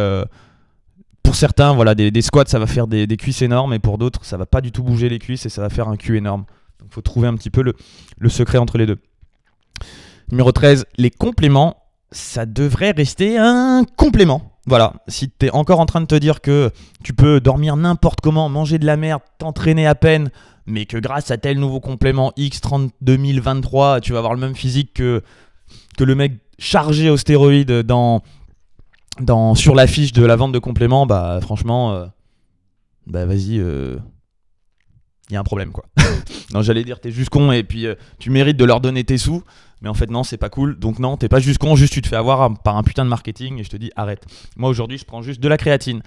pour 1.24 1.36
certains, 1.36 1.74
voilà, 1.74 1.94
des, 1.96 2.22
squats, 2.22 2.46
ça 2.48 2.58
va 2.58 2.66
faire 2.66 2.88
des, 2.88 3.06
cuisses 3.18 3.42
énormes 3.42 3.74
et 3.74 3.80
pour 3.80 3.98
d'autres, 3.98 4.26
ça 4.26 4.38
va 4.38 4.46
pas 4.46 4.62
du 4.62 4.72
tout 4.72 4.84
bouger 4.84 5.10
les 5.10 5.20
cuisses 5.20 5.46
et 5.46 5.50
ça 5.50 5.62
va 5.62 5.70
faire 5.70 5.88
un 5.88 5.96
cul 5.96 6.18
énorme. 6.18 6.46
Donc 6.80 6.90
il 6.92 6.94
faut 6.94 7.02
trouver 7.02 7.28
un 7.28 7.36
petit 7.36 7.50
peu 7.50 7.62
le, 7.62 8.30
secret 8.30 8.58
entre 8.58 8.78
les 8.78 8.86
deux. 8.86 8.98
Numéro 10.32 10.52
13, 10.52 10.86
les 10.98 11.12
compléments, 11.12 11.84
ça 12.12 12.46
devrait 12.46 12.92
rester 12.92 13.38
un 13.38 13.84
complément. 13.96 14.54
Voilà, 14.66 14.94
si 15.08 15.30
tu 15.30 15.48
es 15.48 15.52
encore 15.52 15.80
en 15.80 15.86
train 15.86 16.02
de 16.02 16.08
te 16.08 16.16
dire 16.16 16.42
que 16.42 16.72
tu 17.04 17.14
peux 17.14 17.40
dormir 17.40 17.76
n'importe 17.76 18.22
comment, 18.22 18.50
manger 18.50 18.80
de 18.80 18.86
la 18.86 18.98
merde, 18.98 19.22
t'entraîner 19.38 19.86
à 19.86 19.96
peine, 19.96 20.32
mais 20.66 20.86
que 20.86 20.98
grâce 20.98 21.32
à 21.32 21.38
tel 21.38 21.60
nouveau 21.60 21.80
complément 21.80 22.32
X30 22.38 22.90
2023, 23.02 24.02
tu 24.02 24.14
vas 24.14 24.20
avoir 24.20 24.34
le 24.34 24.40
même 24.40 24.56
physique 24.56 24.94
que, 24.94 25.22
le 26.00 26.16
mec 26.16 26.34
chargé 26.58 27.10
aux 27.10 27.18
stéroïdes 27.18 27.72
dans, 27.84 28.22
dans, 29.20 29.56
sur 29.56 29.76
l'affiche 29.76 30.14
de 30.14 30.26
la 30.26 30.36
vente 30.36 30.52
de 30.52 30.60
compléments, 30.60 31.06
bah 31.06 31.40
franchement, 31.42 31.94
euh, 31.94 32.06
bah 33.08 33.26
vas-y, 33.26 33.56
il 33.56 33.62
euh, 33.62 33.98
y 35.30 35.36
a 35.36 35.40
un 35.40 35.44
problème 35.44 35.72
quoi. 35.72 35.86
non, 36.54 36.62
j'allais 36.62 36.84
dire 36.84 37.00
t'es 37.00 37.12
juste 37.12 37.30
con 37.30 37.52
et 37.52 37.64
puis 37.64 37.86
euh, 37.86 37.96
tu 38.18 38.30
mérites 38.30 38.58
de 38.58 38.66
leur 38.66 38.80
donner 38.80 39.04
tes 39.04 39.18
sous, 39.18 39.44
mais 39.82 39.90
en 39.90 39.94
fait 39.94 40.10
non, 40.10 40.24
c'est 40.24 40.38
pas 40.38 40.50
cool. 40.50 40.80
Donc 40.80 41.00
non, 41.00 41.18
t'es 41.18 41.30
pas 41.30 41.40
juste 41.40 41.60
con, 41.60 41.76
juste 41.76 41.94
tu 41.94 42.02
te 42.02 42.08
fais 42.08 42.16
avoir 42.16 42.62
par 42.62 42.78
un 42.78 42.84
putain 42.84 43.04
de 43.04 43.10
marketing 43.10 43.60
et 43.60 43.64
je 43.64 43.70
te 43.70 43.78
dis 43.78 43.92
arrête. 43.96 44.26
Moi 44.56 44.70
aujourd'hui, 44.70 44.98
je 44.98 45.06
prends 45.06 45.22
juste 45.22 45.42
de 45.42 45.48
la 45.48 45.58
créatine, 45.58 46.02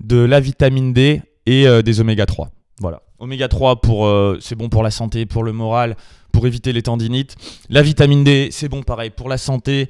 de 0.00 0.16
la 0.16 0.40
vitamine 0.40 0.92
D 0.92 1.22
et 1.46 1.82
des 1.82 2.00
oméga 2.00 2.26
3. 2.26 2.50
Voilà. 2.80 3.02
Oméga 3.18 3.48
3 3.48 3.80
pour 3.80 4.06
euh, 4.06 4.36
c'est 4.40 4.54
bon 4.54 4.68
pour 4.68 4.82
la 4.82 4.90
santé, 4.90 5.24
pour 5.24 5.42
le 5.42 5.52
moral, 5.52 5.96
pour 6.32 6.46
éviter 6.46 6.72
les 6.72 6.82
tendinites. 6.82 7.34
La 7.70 7.82
vitamine 7.82 8.24
D, 8.24 8.48
c'est 8.50 8.68
bon 8.68 8.82
pareil 8.82 9.10
pour 9.10 9.28
la 9.28 9.38
santé 9.38 9.88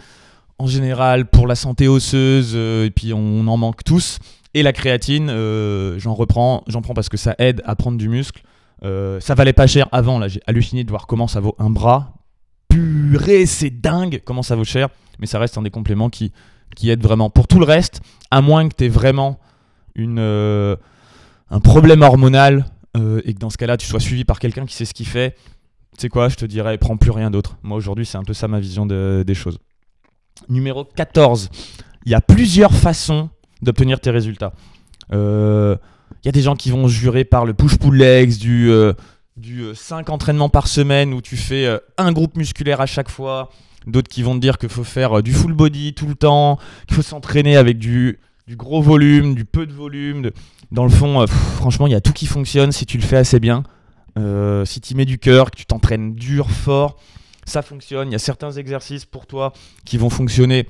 en 0.59 0.67
général, 0.67 1.27
pour 1.27 1.47
la 1.47 1.57
santé 1.57 1.89
osseuse 1.89 2.53
euh, 2.55 2.87
et 2.87 2.91
puis 2.91 3.13
on, 3.13 3.47
en 3.49 3.57
manque 3.57 3.83
tous. 3.85 4.19
Et 4.55 4.63
la 4.63 4.73
créatine, 4.73 5.29
euh, 5.29 5.99
j'en 5.99 6.15
reprends, 6.15 6.63
prends 6.83 6.95
parce 6.95 7.09
que 7.09 7.17
ça 7.17 7.35
aide 7.39 7.63
à 7.67 7.75
prendre 7.75 7.99
du 7.99 8.09
muscle. 8.09 8.43
ça 8.83 9.35
valait 9.35 9.53
pas 9.53 9.67
cher 9.67 9.89
avant, 9.91 10.19
là 10.19 10.29
j'ai 10.29 10.41
halluciné 10.47 10.85
de 10.85 10.91
voir 10.91 11.07
comment 11.07 11.27
ça 11.27 11.41
vaut 11.41 11.57
un 11.59 11.71
bras. 11.71 12.15
Purée, 12.69 13.47
c'est 13.47 13.71
dingue 13.71 14.23
comment 14.25 14.43
ça 14.43 14.55
vaut 14.55 14.65
cher, 14.65 14.89
mais 15.19 15.27
ça 15.27 15.39
reste 15.39 15.59
un 15.59 15.63
des 15.63 15.71
compléments 15.71 16.11
qui, 16.11 16.33
qui 16.77 16.91
aide 16.91 17.03
vraiment. 17.03 17.29
Pour 17.29 17.49
tout 17.49 17.59
le 17.59 17.67
reste, 17.67 18.01
à 18.31 18.41
moins 18.41 18.69
que 18.69 18.75
tu 18.77 18.85
aies 18.85 18.89
vraiment 18.89 19.41
une, 19.97 20.21
un 20.21 21.61
problème 21.61 22.03
hormonal 22.03 22.67
euh, 22.97 23.21
et 23.25 23.35
que 23.35 23.39
dans 23.39 23.51
ce 23.51 23.57
cas-là, 23.59 23.77
tu 23.77 23.87
sois 23.87 24.01
suivi 24.01 24.25
par 24.25 24.39
quelqu'un 24.39 24.67
qui 24.67 24.75
sait 24.75 24.85
ce 24.85 24.95
qu'il 24.95 25.07
fait, 25.07 25.37
tu 25.97 26.03
sais 26.03 26.09
quoi, 26.09 26.29
je 26.29 26.37
te 26.37 26.45
dirais, 26.45 26.77
prends 26.79 26.97
plus 26.97 27.11
rien 27.11 27.31
d'autre. 27.31 27.59
Moi, 27.63 27.77
aujourd'hui, 27.77 28.07
c'est 28.07 28.19
un 28.19 28.23
peu 28.25 28.35
ça 28.35 28.49
ma 28.49 28.61
vision 28.61 28.87
des 28.87 29.35
choses. 29.35 29.59
Numéro 30.49 30.85
14. 30.85 31.49
Il 32.05 32.13
y 32.13 32.15
a 32.15 32.21
plusieurs 32.21 32.73
façons 32.73 33.31
d'obtenir 33.63 34.01
tes 34.01 34.11
résultats. 34.11 34.53
Euh, 35.13 35.77
il 36.23 36.27
y 36.27 36.29
a 36.29 36.33
des 36.33 36.43
gens 36.43 36.57
qui 36.57 36.71
vont 36.71 36.89
jurer 36.89 37.25
par 37.25 37.47
le 37.47 37.55
push-pull 37.55 37.97
legs, 37.97 38.37
du, 38.39 38.71
du 39.37 39.75
5 39.75 40.11
entraînements 40.11 40.49
par 40.49 40.69
semaine 40.69 41.15
où 41.15 41.21
tu 41.21 41.37
fais 41.37 41.81
un 41.97 42.13
groupe 42.13 42.37
musculaire 42.37 42.81
à 42.81 42.87
chaque 42.87 43.09
fois, 43.09 43.51
d'autres 43.87 44.09
qui 44.09 44.23
vont 44.23 44.35
te 44.35 44.41
dire 44.41 44.59
qu'il 44.59 44.69
faut 44.69 44.85
faire 44.85 45.19
euh, 45.19 45.23
du 45.23 45.33
full 45.33 45.53
body 45.53 45.95
tout 45.95 46.07
le 46.07 46.15
temps, 46.15 46.59
qu'il 46.87 46.97
faut 46.97 47.03
s'entraîner 47.03 47.57
avec 47.57 47.79
du, 47.79 48.19
du, 48.47 48.57
gros 48.57 48.83
volume, 48.83 49.35
du 49.35 49.45
peu 49.45 49.67
de 49.67 49.73
volume. 49.73 50.31
Dans 50.73 50.85
le 50.85 50.91
fond, 50.91 51.21
euh, 51.21 51.27
franchement, 51.27 51.87
il 51.87 51.93
y 51.93 51.97
a 51.97 52.01
tout 52.01 52.13
qui 52.13 52.27
fonctionne 52.27 52.73
si 52.73 52.87
tu 52.87 52.99
le 52.99 53.03
fais 53.03 53.17
assez 53.17 53.41
bien. 53.41 53.63
Euh, 54.19 54.65
si 54.65 54.81
tu 54.81 54.95
mets 54.95 55.05
du 55.05 55.19
cœur, 55.19 55.51
que 55.51 55.57
tu 55.57 55.67
t'entraînes 55.67 56.15
dur, 56.15 56.51
fort, 56.51 56.97
ça 57.45 57.63
fonctionne. 57.63 58.09
Il 58.09 58.13
y 58.13 58.17
a 58.17 58.21
certains 58.21 58.53
exercices 58.53 59.05
pour 59.05 59.27
toi 59.27 59.53
qui 59.85 59.99
vont 59.99 60.11
fonctionner 60.11 60.69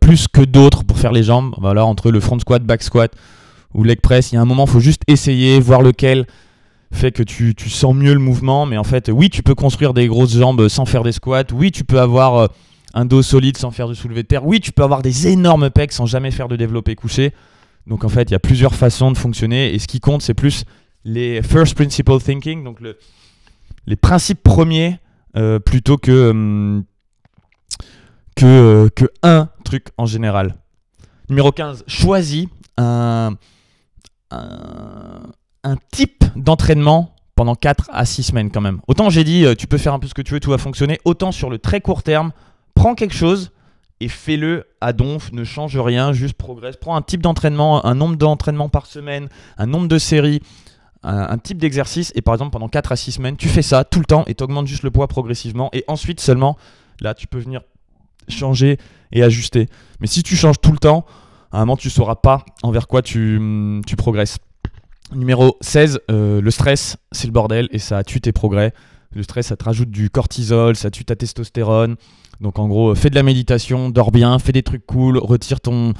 plus 0.00 0.26
que 0.26 0.40
d'autres 0.40 0.84
pour 0.84 0.98
faire 0.98 1.12
les 1.12 1.22
jambes. 1.22 1.54
Voilà, 1.58 1.84
entre 1.84 2.10
le 2.10 2.18
front 2.18 2.38
squat, 2.38 2.62
back 2.62 2.82
squat 2.82 3.14
ou 3.74 3.82
leg 3.82 4.00
press, 4.00 4.32
il 4.32 4.36
y 4.36 4.38
a 4.38 4.40
un 4.40 4.46
moment, 4.46 4.64
il 4.64 4.70
faut 4.70 4.80
juste 4.80 5.02
essayer, 5.08 5.60
voir 5.60 5.82
lequel 5.82 6.26
fait 6.92 7.10
que 7.10 7.22
tu, 7.22 7.54
sens 7.68 7.94
mieux 7.94 8.14
le 8.14 8.20
mouvement. 8.20 8.66
Mais 8.66 8.78
en 8.78 8.84
fait, 8.84 9.10
oui, 9.12 9.28
tu 9.28 9.42
peux 9.42 9.54
construire 9.54 9.92
des 9.92 10.06
grosses 10.06 10.36
jambes 10.36 10.68
sans 10.68 10.86
faire 10.86 11.02
des 11.02 11.12
squats. 11.12 11.44
Oui, 11.52 11.72
tu 11.72 11.84
peux 11.84 12.00
avoir 12.00 12.36
euh, 12.36 12.46
un 12.94 13.04
dos 13.04 13.22
solide 13.22 13.58
sans 13.58 13.72
faire 13.72 13.88
de 13.88 13.94
soulevé 13.94 14.22
de 14.22 14.28
terre. 14.28 14.46
Oui, 14.46 14.60
tu 14.60 14.72
peux 14.72 14.84
avoir 14.84 15.02
des 15.02 15.28
énormes 15.28 15.68
pecs 15.68 15.92
sans 15.92 16.06
jamais 16.06 16.30
faire 16.30 16.48
de 16.48 16.56
développé 16.56 16.94
couché. 16.94 17.32
Donc 17.86 18.04
en 18.04 18.08
fait, 18.08 18.30
il 18.30 18.32
y 18.32 18.36
a 18.36 18.40
plusieurs 18.40 18.74
façons 18.74 19.10
de 19.10 19.18
fonctionner. 19.18 19.74
Et 19.74 19.78
ce 19.78 19.86
qui 19.86 20.00
compte, 20.00 20.22
c'est 20.22 20.34
plus 20.34 20.64
les 21.04 21.42
first 21.42 21.74
principle 21.74 22.18
thinking, 22.18 22.64
donc 22.64 22.78
les 23.86 23.96
principes 23.96 24.42
premiers, 24.42 24.98
euh, 25.36 25.58
plutôt 25.58 25.98
que, 25.98 26.30
hum, 26.30 26.84
euh, 28.42 28.88
que 28.94 29.06
un 29.22 29.48
truc 29.64 29.88
en 29.98 30.06
général. 30.06 30.54
Numéro 31.28 31.50
15, 31.50 31.84
choisis 31.86 32.46
un, 32.76 33.34
un, 34.30 35.22
un 35.64 35.76
type 35.90 36.24
d'entraînement 36.36 37.14
pendant 37.34 37.56
4 37.56 37.90
à 37.92 38.04
6 38.04 38.22
semaines 38.22 38.50
quand 38.50 38.60
même. 38.60 38.80
Autant 38.86 39.10
j'ai 39.10 39.24
dit, 39.24 39.44
euh, 39.44 39.54
tu 39.54 39.66
peux 39.66 39.78
faire 39.78 39.94
un 39.94 39.98
peu 39.98 40.06
ce 40.06 40.14
que 40.14 40.22
tu 40.22 40.32
veux, 40.32 40.40
tout 40.40 40.50
va 40.50 40.58
fonctionner. 40.58 41.00
Autant 41.04 41.32
sur 41.32 41.50
le 41.50 41.58
très 41.58 41.80
court 41.80 42.02
terme, 42.02 42.32
prends 42.74 42.94
quelque 42.94 43.14
chose 43.14 43.52
et 44.00 44.08
fais-le 44.08 44.66
à 44.80 44.92
donf, 44.92 45.32
ne 45.32 45.44
change 45.44 45.78
rien, 45.78 46.12
juste 46.12 46.34
progresse. 46.34 46.76
Prends 46.76 46.96
un 46.96 47.02
type 47.02 47.22
d'entraînement, 47.22 47.84
un 47.86 47.94
nombre 47.94 48.16
d'entraînements 48.16 48.68
par 48.68 48.86
semaine, 48.86 49.28
un 49.56 49.66
nombre 49.66 49.88
de 49.88 49.98
séries, 49.98 50.40
un, 51.02 51.38
type 51.38 51.58
d'exercice. 51.58 52.12
Et 52.14 52.22
par 52.22 52.34
exemple, 52.34 52.50
pendant 52.50 52.68
4 52.68 52.92
à 52.92 52.96
6 52.96 53.12
semaines, 53.12 53.36
tu 53.36 53.48
fais 53.48 53.62
ça 53.62 53.84
tout 53.84 54.00
le 54.00 54.04
temps 54.04 54.24
et 54.26 54.34
tu 54.34 54.42
augmentes 54.42 54.66
juste 54.66 54.82
le 54.82 54.90
poids 54.90 55.06
progressivement. 55.06 55.70
Et 55.72 55.84
ensuite 55.86 56.20
seulement, 56.20 56.56
là, 57.00 57.14
tu 57.14 57.26
peux 57.26 57.38
venir 57.38 57.62
changer 58.28 58.78
et 59.12 59.22
ajuster. 59.22 59.68
Mais 60.00 60.06
si 60.06 60.22
tu 60.22 60.36
changes 60.36 60.60
tout 60.60 60.72
le 60.72 60.78
temps, 60.78 61.04
à 61.52 61.58
un 61.58 61.60
moment, 61.60 61.76
tu 61.76 61.88
ne 61.88 61.92
sauras 61.92 62.16
pas 62.16 62.44
envers 62.62 62.88
quoi 62.88 63.02
tu, 63.02 63.82
tu 63.86 63.96
progresses. 63.96 64.38
Numéro 65.12 65.56
16, 65.60 66.00
euh, 66.10 66.40
le 66.40 66.50
stress, 66.50 66.96
c'est 67.12 67.26
le 67.26 67.32
bordel 67.32 67.68
et 67.70 67.78
ça 67.78 68.02
tue 68.02 68.20
tes 68.20 68.32
progrès. 68.32 68.72
Le 69.14 69.22
stress, 69.22 69.46
ça 69.46 69.56
te 69.56 69.64
rajoute 69.64 69.90
du 69.90 70.10
cortisol, 70.10 70.74
ça 70.74 70.90
tue 70.90 71.04
ta 71.04 71.14
testostérone. 71.14 71.96
Donc 72.40 72.58
en 72.58 72.68
gros, 72.68 72.94
fais 72.94 73.10
de 73.10 73.14
la 73.14 73.22
méditation, 73.22 73.90
dors 73.90 74.10
bien, 74.10 74.38
fais 74.38 74.52
des 74.52 74.62
trucs 74.62 74.86
cool, 74.86 75.18
retire 75.18 75.60
ton, 75.60 75.94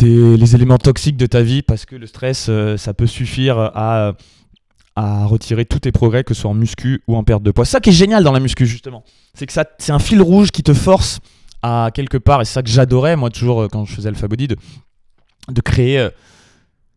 les 0.00 0.54
éléments 0.54 0.78
toxiques 0.78 1.16
de 1.16 1.26
ta 1.26 1.42
vie 1.42 1.62
parce 1.62 1.84
que 1.84 1.96
le 1.96 2.06
stress, 2.06 2.46
euh, 2.48 2.76
ça 2.76 2.94
peut 2.94 3.06
suffire 3.06 3.58
à, 3.58 4.14
à 4.96 5.26
retirer 5.26 5.64
tous 5.64 5.80
tes 5.80 5.92
progrès, 5.92 6.24
que 6.24 6.34
ce 6.34 6.42
soit 6.42 6.50
en 6.50 6.54
muscu 6.54 7.02
ou 7.06 7.16
en 7.16 7.24
perte 7.24 7.42
de 7.42 7.50
poids. 7.50 7.64
Ça 7.64 7.80
qui 7.80 7.90
est 7.90 7.94
génial 7.94 8.24
dans 8.24 8.32
la 8.32 8.40
muscu 8.40 8.66
justement, 8.66 9.04
c'est 9.34 9.46
que 9.46 9.52
c'est 9.78 9.92
un 9.92 9.98
fil 9.98 10.22
rouge 10.22 10.50
qui 10.50 10.62
te 10.62 10.74
force 10.74 11.20
à 11.62 11.90
quelque 11.92 12.16
part, 12.16 12.40
et 12.40 12.44
c'est 12.44 12.54
ça 12.54 12.62
que 12.62 12.70
j'adorais 12.70 13.16
moi 13.16 13.30
toujours 13.30 13.62
euh, 13.62 13.68
quand 13.68 13.84
je 13.84 13.94
faisais 13.94 14.08
Alpha 14.08 14.28
Body, 14.28 14.48
de, 14.48 14.56
créer 15.62 16.08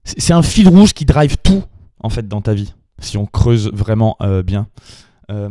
c'est 0.04 0.34
un 0.34 0.41
fil 0.41 0.67
rouge 0.67 0.93
qui 0.93 1.06
drive 1.06 1.38
tout 1.41 1.63
en 2.00 2.10
fait 2.10 2.28
dans 2.28 2.41
ta 2.41 2.54
vie, 2.54 2.74
si 3.00 3.17
on 3.17 3.26
creuse 3.26 3.72
vraiment 3.74 4.15
euh, 4.22 4.43
bien. 4.43 4.67
Euh, 5.32 5.50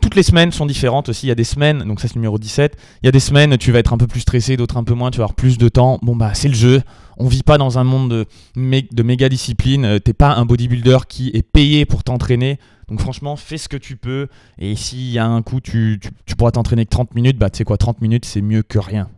toutes 0.00 0.14
les 0.14 0.22
semaines 0.22 0.52
sont 0.52 0.66
différentes 0.66 1.08
aussi. 1.08 1.26
Il 1.26 1.28
y 1.28 1.32
a 1.32 1.36
des 1.36 1.44
semaines, 1.44 1.84
donc 1.84 2.00
ça 2.00 2.08
c'est 2.08 2.16
numéro 2.16 2.38
17. 2.38 2.76
Il 3.02 3.06
y 3.06 3.08
a 3.08 3.12
des 3.12 3.20
semaines, 3.20 3.56
tu 3.58 3.72
vas 3.72 3.78
être 3.78 3.92
un 3.92 3.98
peu 3.98 4.06
plus 4.06 4.20
stressé, 4.20 4.56
d'autres 4.56 4.76
un 4.76 4.84
peu 4.84 4.94
moins, 4.94 5.10
tu 5.10 5.18
vas 5.18 5.24
avoir 5.24 5.34
plus 5.34 5.58
de 5.58 5.68
temps. 5.68 5.98
Bon 6.02 6.16
bah 6.16 6.34
c'est 6.34 6.48
le 6.48 6.54
jeu. 6.54 6.82
On 7.18 7.28
vit 7.28 7.42
pas 7.42 7.58
dans 7.58 7.78
un 7.78 7.84
monde 7.84 8.26
de, 8.56 9.02
méga 9.02 9.28
discipline. 9.28 9.84
Euh, 9.84 9.98
t'es 9.98 10.14
pas 10.14 10.34
un 10.34 10.44
bodybuilder 10.44 10.98
qui 11.08 11.30
est 11.34 11.42
payé 11.42 11.84
pour 11.84 12.04
t'entraîner. 12.04 12.58
Donc 12.88 13.00
franchement, 13.00 13.36
fais 13.36 13.58
ce 13.58 13.68
que 13.68 13.76
tu 13.76 13.96
peux. 13.96 14.28
Et 14.58 14.74
s'il 14.76 15.10
y 15.10 15.18
a 15.18 15.26
un 15.26 15.42
coup, 15.42 15.60
tu, 15.60 16.00
tu, 16.26 16.36
pourras 16.36 16.50
t'entraîner 16.50 16.84
que 16.84 16.90
30 16.90 17.14
minutes, 17.14 17.38
bah 17.38 17.50
tu 17.50 17.58
sais 17.58 17.64
quoi, 17.64 17.76
30 17.76 18.00
minutes 18.00 18.24
c'est 18.24 18.42
mieux 18.42 18.62
que 18.62 18.78
rien. 18.78 19.08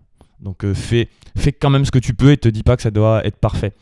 Donc 0.41 0.71
fais, 0.75 1.09
fais 1.37 1.53
quand 1.53 1.71
même 1.71 1.85
ce 1.87 1.91
que 1.91 1.99
tu 1.99 2.13
peux 2.13 2.33
et 2.33 2.37
te 2.37 2.49
dis 2.49 2.63
pas 2.63 2.77
que 2.77 2.83
ça 2.83 2.91
doit 2.91 3.25
être 3.27 3.37
parfait. 3.37 3.73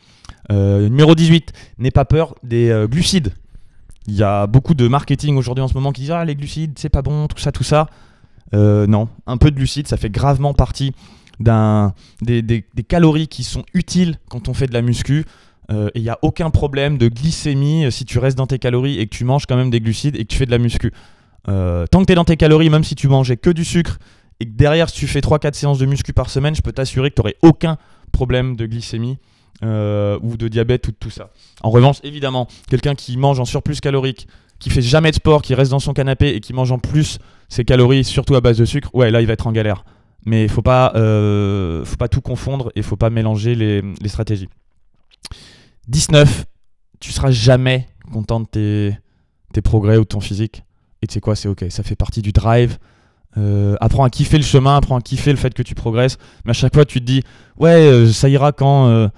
Euh, 0.51 0.89
numéro 0.89 1.15
18, 1.15 1.53
n'aie 1.77 1.91
pas 1.91 2.05
peur 2.05 2.35
des 2.43 2.69
euh, 2.69 2.87
glucides. 2.87 3.33
Il 4.07 4.15
y 4.15 4.23
a 4.23 4.47
beaucoup 4.47 4.73
de 4.73 4.87
marketing 4.87 5.37
aujourd'hui 5.37 5.63
en 5.63 5.67
ce 5.67 5.73
moment 5.73 5.91
qui 5.91 6.01
disent 6.01 6.11
Ah, 6.11 6.25
les 6.25 6.35
glucides, 6.35 6.77
c'est 6.77 6.89
pas 6.89 7.01
bon, 7.01 7.27
tout 7.27 7.39
ça, 7.39 7.51
tout 7.51 7.63
ça. 7.63 7.87
Euh, 8.53 8.85
non, 8.87 9.07
un 9.25 9.37
peu 9.37 9.49
de 9.49 9.55
glucides, 9.55 9.87
ça 9.87 9.97
fait 9.97 10.09
gravement 10.09 10.53
partie 10.53 10.93
des, 11.39 12.65
calories 12.87 13.27
qui 13.27 13.43
sont 13.43 13.63
utiles 13.73 14.17
quand 14.29 14.49
on 14.49 14.53
fait 14.53 14.67
de 14.67 14.73
la 14.73 14.81
muscu. 14.81 15.25
et 15.71 15.75
il 15.95 16.03
n'y 16.03 16.09
a 16.09 16.19
aucun 16.21 16.51
problème 16.51 16.97
de 16.97 17.07
glycémie 17.07 17.91
si 17.91 18.05
tu 18.05 18.19
restes 18.19 18.37
dans 18.37 18.45
tes 18.45 18.59
calories 18.59 18.99
et 18.99 19.07
que 19.07 19.15
tu 19.15 19.25
manges 19.25 19.47
quand 19.47 19.55
même 19.55 19.71
des 19.71 19.79
glucides 19.79 20.15
et 20.15 20.25
que 20.25 20.31
tu 20.31 20.37
fais 20.37 20.45
de 20.45 20.51
la 20.51 20.59
muscu. 20.59 20.91
tant 21.45 22.01
que 22.01 22.05
tu 22.05 22.11
es 22.11 22.15
dans 22.15 22.25
tes 22.25 22.37
calories, 22.37 22.69
même 22.69 22.83
si 22.83 22.93
tu 22.93 23.07
mangeais 23.07 23.37
que 23.37 23.49
du 23.49 23.65
sucre 23.65 23.97
et 24.39 24.45
que 24.45 24.51
derrière, 24.51 24.89
si 24.89 24.99
tu 24.99 25.07
fais 25.07 25.21
3-4 25.21 25.53
séances 25.53 25.79
de 25.79 25.85
muscu 25.85 26.13
par 26.13 26.29
semaine, 26.29 26.55
je 26.55 26.61
peux 26.61 26.71
t'assurer 26.71 27.09
que 27.09 27.15
tu 27.15 27.21
n'aurais 27.21 27.37
aucun 27.41 27.77
problème 28.11 28.55
de 28.55 28.65
glycémie 28.65 29.17
euh, 29.63 30.19
ou 30.21 30.35
de 30.35 30.47
diabète 30.47 30.87
ou 30.87 30.91
de 30.91 30.97
tout 30.97 31.09
ça. 31.09 31.29
En 31.61 31.69
revanche, 31.69 31.97
évidemment, 32.03 32.47
quelqu'un 32.69 32.95
qui 32.95 33.15
mange 33.15 33.39
en 33.39 33.45
surplus 33.45 33.79
calorique, 33.79 34.27
qui 34.59 34.69
fait 34.69 34.81
jamais 34.81 35.11
de 35.11 35.15
sport, 35.15 35.41
qui 35.41 35.55
reste 35.55 35.71
dans 35.71 35.79
son 35.79 35.93
canapé 35.93 36.29
et 36.29 36.41
qui 36.41 36.53
mange 36.53 36.71
en 36.71 36.79
plus 36.79 37.19
ses 37.47 37.63
calories, 37.63 38.03
surtout 38.03 38.35
à 38.35 38.41
base 38.41 38.57
de 38.57 38.65
sucre, 38.65 38.89
ouais, 38.93 39.09
là, 39.09 39.21
il 39.21 39.27
va 39.27 39.33
être 39.33 39.47
en 39.47 39.51
galère. 39.51 39.85
Mais 40.25 40.43
il 40.43 40.49
faut 40.49 40.61
pas, 40.61 40.91
euh, 40.95 41.85
faut 41.85 41.95
pas 41.95 42.07
tout 42.09 42.21
confondre 42.21 42.71
et 42.75 42.81
faut 42.81 42.95
pas 42.97 43.09
mélanger 43.09 43.55
les, 43.55 43.81
stratégies. 44.07 44.49
19, 45.87 46.45
tu 46.99 47.11
seras 47.11 47.31
jamais 47.31 47.87
content 48.11 48.41
de 48.41 48.45
tes, 48.45 48.97
tes 49.53 49.61
progrès 49.61 49.97
ou 49.97 50.01
de 50.01 50.07
ton 50.07 50.19
physique. 50.19 50.63
Et 51.01 51.07
tu 51.07 51.13
sais 51.13 51.21
quoi, 51.21 51.35
c'est 51.35 51.47
ok, 51.47 51.65
ça 51.69 51.83
fait 51.83 51.95
partie 51.95 52.21
du 52.21 52.31
drive. 52.31 52.77
Euh, 53.37 53.75
apprends 53.79 54.03
à 54.03 54.09
kiffer 54.09 54.37
le 54.37 54.43
chemin, 54.43 54.75
apprends 54.75 54.97
à 54.97 55.01
kiffer 55.01 55.31
le 55.31 55.37
fait 55.37 55.53
que 55.53 55.63
tu 55.63 55.73
progresses. 55.73 56.17
Mais 56.45 56.51
à 56.51 56.53
chaque 56.53 56.73
fois, 56.73 56.85
tu 56.85 56.99
te 56.99 57.05
dis, 57.05 57.23
ouais, 57.57 58.07
ça 58.11 58.27
ira 58.27 58.51
quand 58.51 59.09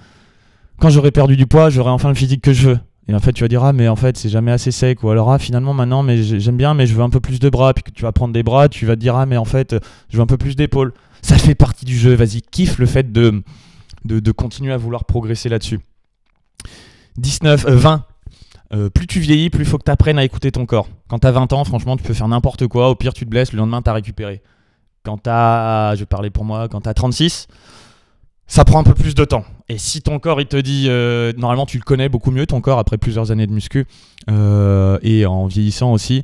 quand 0.78 0.90
j'aurai 0.90 1.10
perdu 1.10 1.36
du 1.36 1.46
poids, 1.46 1.70
j'aurai 1.70 1.90
enfin 1.90 2.08
le 2.08 2.14
physique 2.14 2.42
que 2.42 2.52
je 2.52 2.70
veux. 2.70 2.78
Et 3.08 3.14
en 3.14 3.20
fait, 3.20 3.32
tu 3.32 3.44
vas 3.44 3.48
dire, 3.48 3.62
ah, 3.62 3.72
mais 3.72 3.86
en 3.88 3.96
fait, 3.96 4.16
c'est 4.16 4.28
jamais 4.28 4.50
assez 4.50 4.72
sec. 4.72 5.02
Ou 5.04 5.10
alors, 5.10 5.30
ah, 5.30 5.38
finalement, 5.38 5.72
maintenant, 5.72 6.02
mais 6.02 6.22
j'aime 6.22 6.56
bien, 6.56 6.74
mais 6.74 6.86
je 6.86 6.94
veux 6.94 7.02
un 7.02 7.10
peu 7.10 7.20
plus 7.20 7.38
de 7.38 7.48
bras. 7.48 7.72
Puis 7.72 7.84
tu 7.94 8.02
vas 8.02 8.12
prendre 8.12 8.34
des 8.34 8.42
bras, 8.42 8.68
tu 8.68 8.84
vas 8.84 8.96
te 8.96 9.00
dire, 9.00 9.14
ah, 9.14 9.26
mais 9.26 9.36
en 9.36 9.44
fait, 9.44 9.76
je 10.10 10.16
veux 10.16 10.22
un 10.22 10.26
peu 10.26 10.36
plus 10.36 10.56
d'épaules. 10.56 10.92
Ça 11.22 11.38
fait 11.38 11.54
partie 11.54 11.84
du 11.84 11.96
jeu. 11.96 12.14
Vas-y, 12.14 12.42
kiffe 12.42 12.78
le 12.78 12.86
fait 12.86 13.12
de, 13.12 13.42
de, 14.04 14.32
continuer 14.32 14.72
à 14.72 14.76
vouloir 14.76 15.04
progresser 15.04 15.48
là-dessus. 15.48 15.80
19, 17.18 17.66
20. 17.66 17.94
Euh, 18.72 18.76
euh, 18.76 18.90
plus 18.90 19.06
tu 19.06 19.20
vieillis, 19.20 19.48
plus 19.48 19.62
il 19.62 19.68
faut 19.68 19.78
que 19.78 19.84
tu 19.84 19.92
apprennes 19.92 20.18
à 20.18 20.24
écouter 20.24 20.50
ton 20.50 20.66
corps. 20.66 20.88
Quand 21.08 21.20
tu 21.20 21.26
as 21.28 21.30
20 21.32 21.52
ans, 21.52 21.64
franchement, 21.64 21.96
tu 21.96 22.02
peux 22.02 22.14
faire 22.14 22.26
n'importe 22.26 22.66
quoi. 22.66 22.90
Au 22.90 22.96
pire, 22.96 23.14
tu 23.14 23.24
te 23.24 23.30
blesses, 23.30 23.52
le 23.52 23.58
lendemain, 23.58 23.80
tu 23.80 23.90
as 23.90 23.92
récupéré. 23.92 24.42
Quand 25.04 25.18
tu 25.18 25.30
as, 25.30 25.94
je 25.96 26.04
parler 26.04 26.30
pour 26.30 26.44
moi, 26.44 26.68
quand 26.68 26.80
tu 26.80 26.88
as 26.88 26.94
36, 26.94 27.46
ça 28.48 28.64
prend 28.64 28.80
un 28.80 28.84
peu 28.84 28.94
plus 28.94 29.14
de 29.14 29.24
temps. 29.24 29.44
Et 29.68 29.78
si 29.78 30.00
ton 30.00 30.18
corps 30.18 30.40
il 30.40 30.46
te 30.46 30.56
dit, 30.56 30.86
euh, 30.88 31.32
normalement 31.36 31.66
tu 31.66 31.78
le 31.78 31.82
connais 31.82 32.08
beaucoup 32.08 32.30
mieux 32.30 32.46
ton 32.46 32.60
corps 32.60 32.78
après 32.78 32.98
plusieurs 32.98 33.32
années 33.32 33.46
de 33.46 33.52
muscu 33.52 33.86
euh, 34.30 34.98
et 35.02 35.26
en 35.26 35.46
vieillissant 35.46 35.92
aussi, 35.92 36.22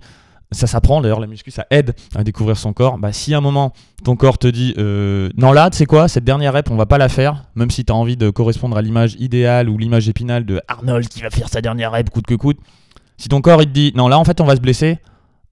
ça 0.53 0.69
s'apprend. 0.69 1.01
D'ailleurs 1.01 1.19
la 1.19 1.27
muscu 1.27 1.51
ça 1.51 1.67
aide 1.71 1.95
à 2.15 2.23
découvrir 2.23 2.57
son 2.57 2.73
corps. 2.73 2.99
Bah 2.99 3.13
si 3.13 3.35
à 3.35 3.39
un 3.39 3.41
moment 3.41 3.73
ton 4.05 4.15
corps 4.15 4.39
te 4.39 4.47
dit, 4.47 4.75
euh, 4.79 5.29
non 5.37 5.53
là 5.53 5.71
tu 5.71 5.79
sais 5.79 5.87
quoi, 5.87 6.07
cette 6.07 6.25
dernière 6.25 6.53
rep 6.53 6.71
on 6.71 6.77
va 6.77 6.87
pas 6.87 6.99
la 6.99 7.09
faire, 7.09 7.45
même 7.57 7.71
si 7.71 7.85
tu 7.85 7.93
as 7.93 7.97
envie 7.97 8.17
de 8.17 8.31
correspondre 8.31 8.77
à 8.77 8.83
l'image 8.83 9.17
idéale 9.19 9.69
ou 9.69 9.77
l'image 9.77 10.09
épinale 10.09 10.47
de 10.47 10.61
Arnold 10.69 11.09
qui 11.09 11.23
va 11.23 11.31
faire 11.31 11.49
sa 11.49 11.61
dernière 11.61 11.91
rep 11.91 12.11
coûte 12.11 12.27
que 12.27 12.35
coûte. 12.35 12.59
Si 13.17 13.29
ton 13.29 13.41
corps 13.41 13.61
il 13.61 13.67
te 13.67 13.73
dit, 13.73 13.93
non 13.97 14.07
là 14.07 14.21
en 14.21 14.25
fait 14.25 14.41
on 14.41 14.45
va 14.45 14.55
se 14.55 14.61
blesser, 14.61 14.99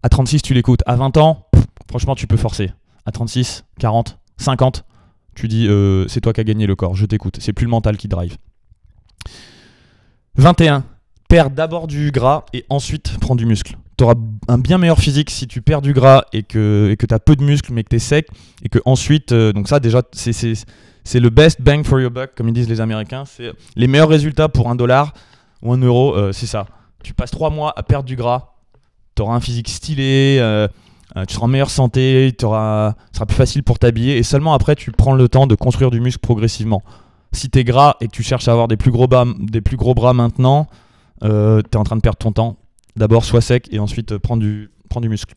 à 0.04 0.08
36 0.08 0.42
tu 0.42 0.54
l'écoutes, 0.54 0.82
à 0.86 0.94
20 0.94 1.16
ans, 1.16 1.48
franchement 1.88 2.14
tu 2.14 2.28
peux 2.28 2.36
forcer. 2.36 2.70
À 3.04 3.10
36, 3.10 3.64
40, 3.80 4.18
50, 4.36 4.84
tu 5.34 5.48
dis 5.48 5.66
euh, 5.68 6.06
c'est 6.08 6.20
toi 6.20 6.32
qui 6.32 6.40
as 6.40 6.44
gagné 6.44 6.66
le 6.66 6.76
corps, 6.76 6.94
je 6.94 7.06
t'écoute. 7.06 7.38
C'est 7.40 7.52
plus 7.52 7.64
le 7.64 7.70
mental 7.70 7.96
qui 7.96 8.08
drive. 8.08 8.36
21. 10.36 10.84
Perds 11.28 11.50
d'abord 11.50 11.86
du 11.86 12.10
gras 12.10 12.44
et 12.52 12.64
ensuite 12.70 13.16
prends 13.20 13.36
du 13.36 13.46
muscle. 13.46 13.76
tu 13.96 14.04
auras 14.04 14.14
un 14.48 14.58
bien 14.58 14.78
meilleur 14.78 14.98
physique 14.98 15.30
si 15.30 15.46
tu 15.46 15.62
perds 15.62 15.82
du 15.82 15.92
gras 15.92 16.24
et 16.32 16.42
que 16.42 16.96
tu 16.98 17.14
as 17.14 17.18
peu 17.20 17.36
de 17.36 17.44
muscles 17.44 17.72
mais 17.72 17.84
que 17.84 17.90
tu 17.90 17.96
es 17.96 18.00
sec. 18.00 18.26
Et 18.62 18.68
que 18.68 18.80
ensuite, 18.84 19.32
euh, 19.32 19.52
donc 19.52 19.68
ça 19.68 19.78
déjà, 19.78 20.02
c'est 20.12 21.20
le 21.20 21.30
best 21.30 21.62
bang 21.62 21.84
for 21.84 22.00
your 22.00 22.10
buck, 22.10 22.30
comme 22.34 22.48
ils 22.48 22.54
disent 22.54 22.68
les 22.68 22.80
Américains. 22.80 23.24
C'est 23.24 23.52
les 23.76 23.86
meilleurs 23.86 24.08
résultats 24.08 24.48
pour 24.48 24.68
un 24.68 24.74
dollar 24.74 25.14
ou 25.62 25.72
un 25.72 25.78
euro, 25.78 26.16
euh, 26.16 26.32
c'est 26.32 26.46
ça. 26.46 26.66
Tu 27.04 27.14
passes 27.14 27.30
trois 27.30 27.50
mois 27.50 27.72
à 27.76 27.82
perdre 27.82 28.06
du 28.06 28.16
gras, 28.16 28.54
tu 29.14 29.22
auras 29.22 29.34
un 29.34 29.40
physique 29.40 29.68
stylé, 29.68 30.38
euh, 31.16 31.24
tu 31.24 31.34
seras 31.34 31.44
en 31.44 31.48
meilleure 31.48 31.70
santé, 31.70 32.32
ce 32.32 32.46
sera 32.46 32.94
plus 33.26 33.36
facile 33.36 33.62
pour 33.62 33.78
t'habiller. 33.78 34.16
Et 34.16 34.22
seulement 34.22 34.54
après, 34.54 34.76
tu 34.76 34.92
prends 34.92 35.14
le 35.14 35.28
temps 35.28 35.46
de 35.46 35.54
construire 35.54 35.90
du 35.90 36.00
muscle 36.00 36.20
progressivement. 36.20 36.82
Si 37.32 37.50
tu 37.50 37.58
es 37.58 37.64
gras 37.64 37.96
et 38.00 38.06
que 38.06 38.12
tu 38.12 38.22
cherches 38.22 38.48
à 38.48 38.52
avoir 38.52 38.68
des 38.68 38.76
plus 38.76 38.90
gros, 38.90 39.06
bras 39.06 40.14
maintenant, 40.14 40.66
tu 41.22 41.28
es 41.28 41.76
en 41.76 41.84
train 41.84 41.96
de 41.96 42.00
perdre 42.00 42.18
ton 42.18 42.32
temps 42.32 42.56
D'abord, 42.96 43.24
sois 43.24 43.40
sec 43.40 43.68
et 43.70 43.78
ensuite 43.78 44.12
euh, 44.12 44.18
prends 44.18 44.36
du, 44.36 44.70
du 45.00 45.08
muscle. 45.08 45.34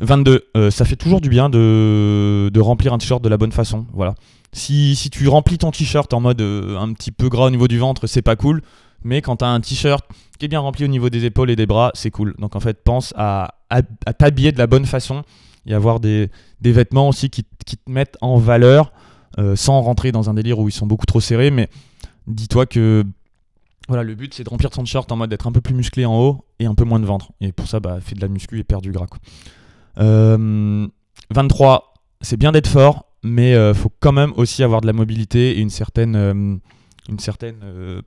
22. 0.00 0.46
Euh, 0.56 0.70
ça 0.70 0.84
fait 0.84 0.96
toujours 0.96 1.20
du 1.20 1.28
bien 1.28 1.50
de, 1.50 2.60
remplir 2.60 2.92
un 2.92 2.98
t-shirt 2.98 3.22
de 3.22 3.28
la 3.28 3.36
bonne 3.36 3.52
façon. 3.52 3.86
Voilà. 3.92 4.14
Si, 4.52 4.96
tu 5.10 5.26
remplis 5.28 5.58
ton 5.58 5.70
t-shirt 5.70 6.12
en 6.14 6.20
mode 6.20 6.40
euh, 6.40 6.78
un 6.78 6.92
petit 6.92 7.10
peu 7.10 7.28
gras 7.28 7.46
au 7.46 7.50
niveau 7.50 7.68
du 7.68 7.78
ventre, 7.78 8.06
c'est 8.06 8.22
pas 8.22 8.36
cool. 8.36 8.62
Mais 9.04 9.22
quand 9.22 9.36
tu 9.36 9.44
as 9.44 9.48
un 9.48 9.60
t-shirt 9.60 10.04
qui 10.38 10.46
est 10.46 10.48
bien 10.48 10.60
rempli 10.60 10.84
au 10.84 10.88
niveau 10.88 11.10
des 11.10 11.24
épaules 11.24 11.50
et 11.50 11.56
des 11.56 11.66
bras, 11.66 11.90
c'est 11.94 12.10
cool. 12.10 12.34
Donc 12.38 12.56
en 12.56 12.60
fait, 12.60 12.82
pense 12.82 13.12
à, 13.16 13.54
t'habiller 14.18 14.52
de 14.52 14.58
la 14.58 14.66
bonne 14.66 14.86
façon 14.86 15.22
et 15.66 15.74
avoir 15.74 16.00
des, 16.00 16.30
vêtements 16.62 17.08
aussi 17.08 17.30
qui, 17.30 17.44
te 17.44 17.76
mettent 17.90 18.16
en 18.20 18.38
valeur 18.38 18.92
sans 19.54 19.80
rentrer 19.80 20.10
dans 20.10 20.30
un 20.30 20.34
délire 20.34 20.58
où 20.58 20.68
ils 20.68 20.72
sont 20.72 20.86
beaucoup 20.86 21.06
trop 21.06 21.20
serrés. 21.20 21.50
Mais 21.50 21.68
dis-toi 22.26 22.66
que 22.66 23.04
voilà, 23.88 24.02
le 24.02 24.14
but 24.14 24.34
c'est 24.34 24.44
de 24.44 24.50
remplir 24.50 24.70
ton 24.70 24.82
t-shirt 24.82 25.10
en 25.10 25.16
mode 25.16 25.30
d'être 25.30 25.46
un 25.46 25.52
peu 25.52 25.62
plus 25.62 25.74
musclé 25.74 26.04
en 26.04 26.14
haut 26.18 26.44
et 26.58 26.66
un 26.66 26.74
peu 26.74 26.84
moins 26.84 27.00
de 27.00 27.06
ventre. 27.06 27.32
Et 27.40 27.52
pour 27.52 27.66
ça, 27.66 27.80
bah, 27.80 27.98
fais 28.00 28.14
de 28.14 28.20
la 28.20 28.28
muscu 28.28 28.58
et 28.58 28.64
perds 28.64 28.82
du 28.82 28.92
gras. 28.92 29.06
23, 29.96 30.04
euh, 30.04 31.98
c'est 32.20 32.36
bien 32.36 32.52
d'être 32.52 32.68
fort, 32.68 33.06
mais 33.22 33.54
euh, 33.54 33.72
faut 33.72 33.90
quand 33.98 34.12
même 34.12 34.32
aussi 34.36 34.62
avoir 34.62 34.82
de 34.82 34.86
la 34.86 34.92
mobilité 34.92 35.58
et 35.58 35.60
une 35.60 35.70
certaine, 35.70 36.16
euh, 36.16 36.56
une 37.08 37.18
certaine 37.18 38.02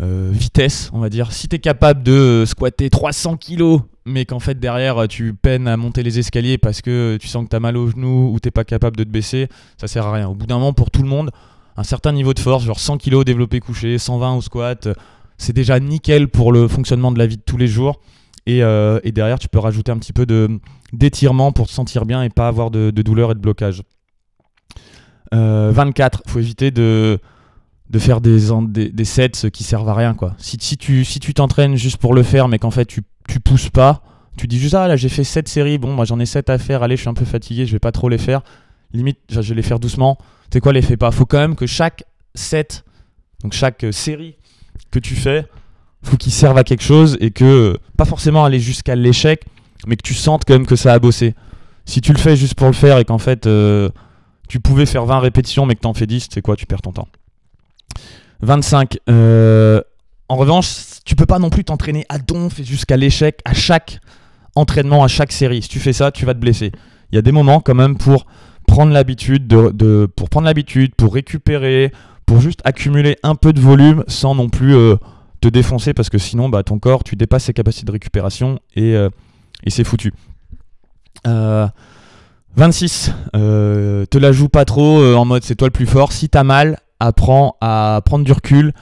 vitesse, 0.00 0.90
on 0.92 0.98
va 0.98 1.08
dire. 1.08 1.32
Si 1.32 1.48
tu 1.48 1.56
es 1.56 1.58
capable 1.58 2.02
de 2.02 2.44
squatter 2.46 2.90
300 2.90 3.36
kilos, 3.36 3.80
mais 4.04 4.24
qu'en 4.24 4.38
fait 4.38 4.58
derrière 4.58 5.08
tu 5.08 5.34
peines 5.34 5.66
à 5.66 5.76
monter 5.76 6.02
les 6.02 6.18
escaliers 6.18 6.58
parce 6.58 6.80
que 6.80 7.18
tu 7.20 7.26
sens 7.26 7.44
que 7.44 7.50
tu 7.50 7.56
as 7.56 7.60
mal 7.60 7.76
au 7.76 7.90
genou 7.90 8.32
ou 8.32 8.38
t'es 8.38 8.50
pas 8.50 8.64
capable 8.64 8.96
de 8.96 9.04
te 9.04 9.08
baisser, 9.08 9.48
ça 9.78 9.88
sert 9.88 10.06
à 10.06 10.12
rien. 10.12 10.28
Au 10.28 10.34
bout 10.34 10.46
d'un 10.46 10.58
moment, 10.58 10.72
pour 10.72 10.90
tout 10.90 11.02
le 11.02 11.08
monde, 11.08 11.30
un 11.76 11.82
certain 11.82 12.12
niveau 12.12 12.32
de 12.32 12.38
force, 12.38 12.64
genre 12.64 12.78
100 12.78 12.98
kg 12.98 13.24
développé 13.24 13.60
couché, 13.60 13.98
120 13.98 14.36
au 14.36 14.40
squat, 14.40 14.88
c'est 15.38 15.52
déjà 15.52 15.78
nickel 15.80 16.28
pour 16.28 16.52
le 16.52 16.68
fonctionnement 16.68 17.12
de 17.12 17.18
la 17.18 17.26
vie 17.26 17.36
de 17.36 17.42
tous 17.42 17.56
les 17.56 17.66
jours. 17.66 18.00
Et, 18.46 18.62
euh, 18.62 19.00
derrière, 19.04 19.38
tu 19.38 19.48
peux 19.48 19.58
rajouter 19.58 19.90
un 19.90 19.98
petit 19.98 20.12
peu 20.12 20.24
d'étirement 20.92 21.52
pour 21.52 21.66
te 21.66 21.72
sentir 21.72 22.06
bien 22.06 22.22
et 22.22 22.30
pas 22.30 22.46
avoir 22.46 22.70
de, 22.70 22.90
douleur 22.90 23.32
et 23.32 23.34
de 23.34 23.40
blocage. 23.40 23.82
24, 25.32 26.22
il 26.24 26.30
faut 26.30 26.38
éviter 26.38 26.70
de, 26.70 27.18
de 27.90 27.98
faire 27.98 28.20
des, 28.20 28.40
des, 28.90 29.04
sets 29.04 29.50
qui 29.52 29.62
servent 29.62 29.88
à 29.88 29.94
rien. 29.94 30.14
Quoi. 30.14 30.34
Si, 30.38 30.56
si 30.60 30.76
tu 30.76 31.04
si 31.04 31.20
tu 31.20 31.34
t'entraînes 31.34 31.76
juste 31.76 31.98
pour 31.98 32.14
le 32.14 32.22
faire, 32.22 32.48
mais 32.48 32.58
qu'en 32.58 32.70
fait 32.70 32.86
tu, 32.86 33.02
tu 33.28 33.40
pousses 33.40 33.70
pas, 33.70 34.02
tu 34.36 34.46
dis 34.46 34.58
juste 34.58 34.74
ah 34.74 34.88
là 34.88 34.96
j'ai 34.96 35.08
fait 35.08 35.24
7 35.24 35.48
séries, 35.48 35.78
bon 35.78 35.92
moi 35.92 36.04
j'en 36.04 36.18
ai 36.18 36.26
7 36.26 36.50
à 36.50 36.58
faire, 36.58 36.82
allez 36.82 36.96
je 36.96 37.02
suis 37.02 37.08
un 37.08 37.14
peu 37.14 37.24
fatigué, 37.24 37.64
je 37.64 37.72
vais 37.72 37.78
pas 37.78 37.92
trop 37.92 38.08
les 38.08 38.18
faire. 38.18 38.42
Limite, 38.92 39.18
je 39.30 39.40
vais 39.40 39.54
les 39.54 39.62
faire 39.62 39.78
doucement 39.78 40.18
c'est 40.52 40.60
quoi 40.60 40.72
l'effet? 40.72 40.96
Pas 40.96 41.10
Faut 41.10 41.26
quand 41.26 41.38
même 41.38 41.56
que 41.56 41.66
chaque 41.66 42.04
set, 42.34 42.84
donc 43.42 43.52
chaque 43.52 43.84
euh, 43.84 43.92
série 43.92 44.36
que 44.90 44.98
tu 44.98 45.14
fais, 45.14 45.46
faut 46.02 46.16
qu'il 46.16 46.32
serve 46.32 46.56
à 46.58 46.64
quelque 46.64 46.82
chose 46.82 47.16
et 47.20 47.30
que 47.30 47.78
pas 47.96 48.04
forcément 48.04 48.44
aller 48.44 48.60
jusqu'à 48.60 48.94
l'échec, 48.94 49.44
mais 49.86 49.96
que 49.96 50.02
tu 50.02 50.14
sentes 50.14 50.44
quand 50.46 50.54
même 50.54 50.66
que 50.66 50.76
ça 50.76 50.92
a 50.92 50.98
bossé. 50.98 51.34
Si 51.84 52.00
tu 52.00 52.12
le 52.12 52.18
fais 52.18 52.36
juste 52.36 52.54
pour 52.54 52.66
le 52.66 52.72
faire 52.72 52.98
et 52.98 53.04
qu'en 53.04 53.18
fait 53.18 53.46
euh, 53.46 53.90
tu 54.48 54.60
pouvais 54.60 54.86
faire 54.86 55.04
20 55.04 55.20
répétitions 55.20 55.66
mais 55.66 55.74
que 55.74 55.80
t'en 55.80 55.94
fais 55.94 56.06
10, 56.06 56.28
c'est 56.32 56.42
quoi? 56.42 56.56
Tu 56.56 56.66
perds 56.66 56.82
ton 56.82 56.92
temps. 56.92 57.08
25. 58.40 58.98
Euh, 59.08 59.80
en 60.28 60.36
revanche, 60.36 60.66
tu 61.04 61.16
peux 61.16 61.26
pas 61.26 61.38
non 61.38 61.50
plus 61.50 61.64
t'entraîner 61.64 62.04
à 62.08 62.18
donf 62.18 62.60
jusqu'à 62.62 62.96
l'échec 62.96 63.40
à 63.44 63.54
chaque 63.54 64.00
entraînement, 64.54 65.04
à 65.04 65.08
chaque 65.08 65.32
série. 65.32 65.62
Si 65.62 65.68
tu 65.68 65.78
fais 65.78 65.92
ça, 65.92 66.10
tu 66.10 66.26
vas 66.26 66.34
te 66.34 66.40
blesser. 66.40 66.72
Il 67.12 67.16
y 67.16 67.18
a 67.18 67.22
des 67.22 67.32
moments 67.32 67.60
quand 67.60 67.74
même 67.74 67.96
pour 67.96 68.26
prendre 68.66 68.92
l'habitude 68.92 69.46
de, 69.46 70.06
pour 70.16 70.28
prendre 70.28 70.46
l'habitude, 70.46 70.94
pour 70.96 71.14
récupérer, 71.14 71.92
pour 72.24 72.40
juste 72.40 72.60
accumuler 72.64 73.16
un 73.22 73.36
peu 73.36 73.52
de 73.52 73.60
volume 73.60 74.02
sans 74.08 74.34
non 74.34 74.48
plus 74.48 74.74
euh, 74.74 74.96
te 75.40 75.48
défoncer 75.48 75.94
parce 75.94 76.10
que 76.10 76.18
sinon 76.18 76.48
bah, 76.48 76.64
ton 76.64 76.78
corps 76.78 77.04
tu 77.04 77.14
dépasses 77.14 77.44
ses 77.44 77.52
capacités 77.52 77.86
de 77.86 77.92
récupération 77.92 78.58
et, 78.74 78.94
euh, 78.96 79.08
c'est 79.68 79.84
foutu. 79.84 80.12
26. 82.56 83.12
Euh, 83.34 84.06
te 84.06 84.18
la 84.18 84.32
joue 84.32 84.48
pas 84.48 84.64
trop 84.64 85.02
en 85.14 85.24
mode 85.24 85.44
c'est 85.44 85.54
toi 85.54 85.68
le 85.68 85.72
plus 85.72 85.86
fort. 85.86 86.12
Si 86.12 86.28
t'as 86.28 86.44
mal, 86.44 86.78
apprends 87.00 87.56
à 87.60 88.00
prendre 88.04 88.24
du 88.24 88.32
recul 88.32 88.72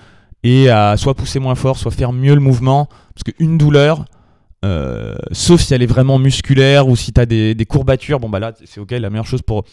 et 0.42 0.68
à 0.68 0.96
soit 0.96 1.14
pousser 1.14 1.38
moins 1.38 1.54
fort, 1.54 1.78
soit 1.78 1.90
faire 1.90 2.12
mieux 2.12 2.34
le 2.34 2.40
mouvement. 2.40 2.88
Parce 3.14 3.24
qu'une 3.24 3.58
douleur, 3.58 4.04
euh, 4.64 5.14
sauf 5.32 5.60
si 5.60 5.74
elle 5.74 5.82
est 5.82 5.86
vraiment 5.86 6.18
musculaire 6.18 6.88
ou 6.88 6.96
si 6.96 7.12
tu 7.12 7.26
des, 7.26 7.66
courbatures, 7.66 8.20
bon 8.20 8.28
bah 8.28 8.40
là 8.40 8.52
c'est 8.64 8.80
ok, 8.80 8.92
la 8.92 9.10
meilleure 9.10 9.26
chose 9.26 9.42
pour 9.42 9.64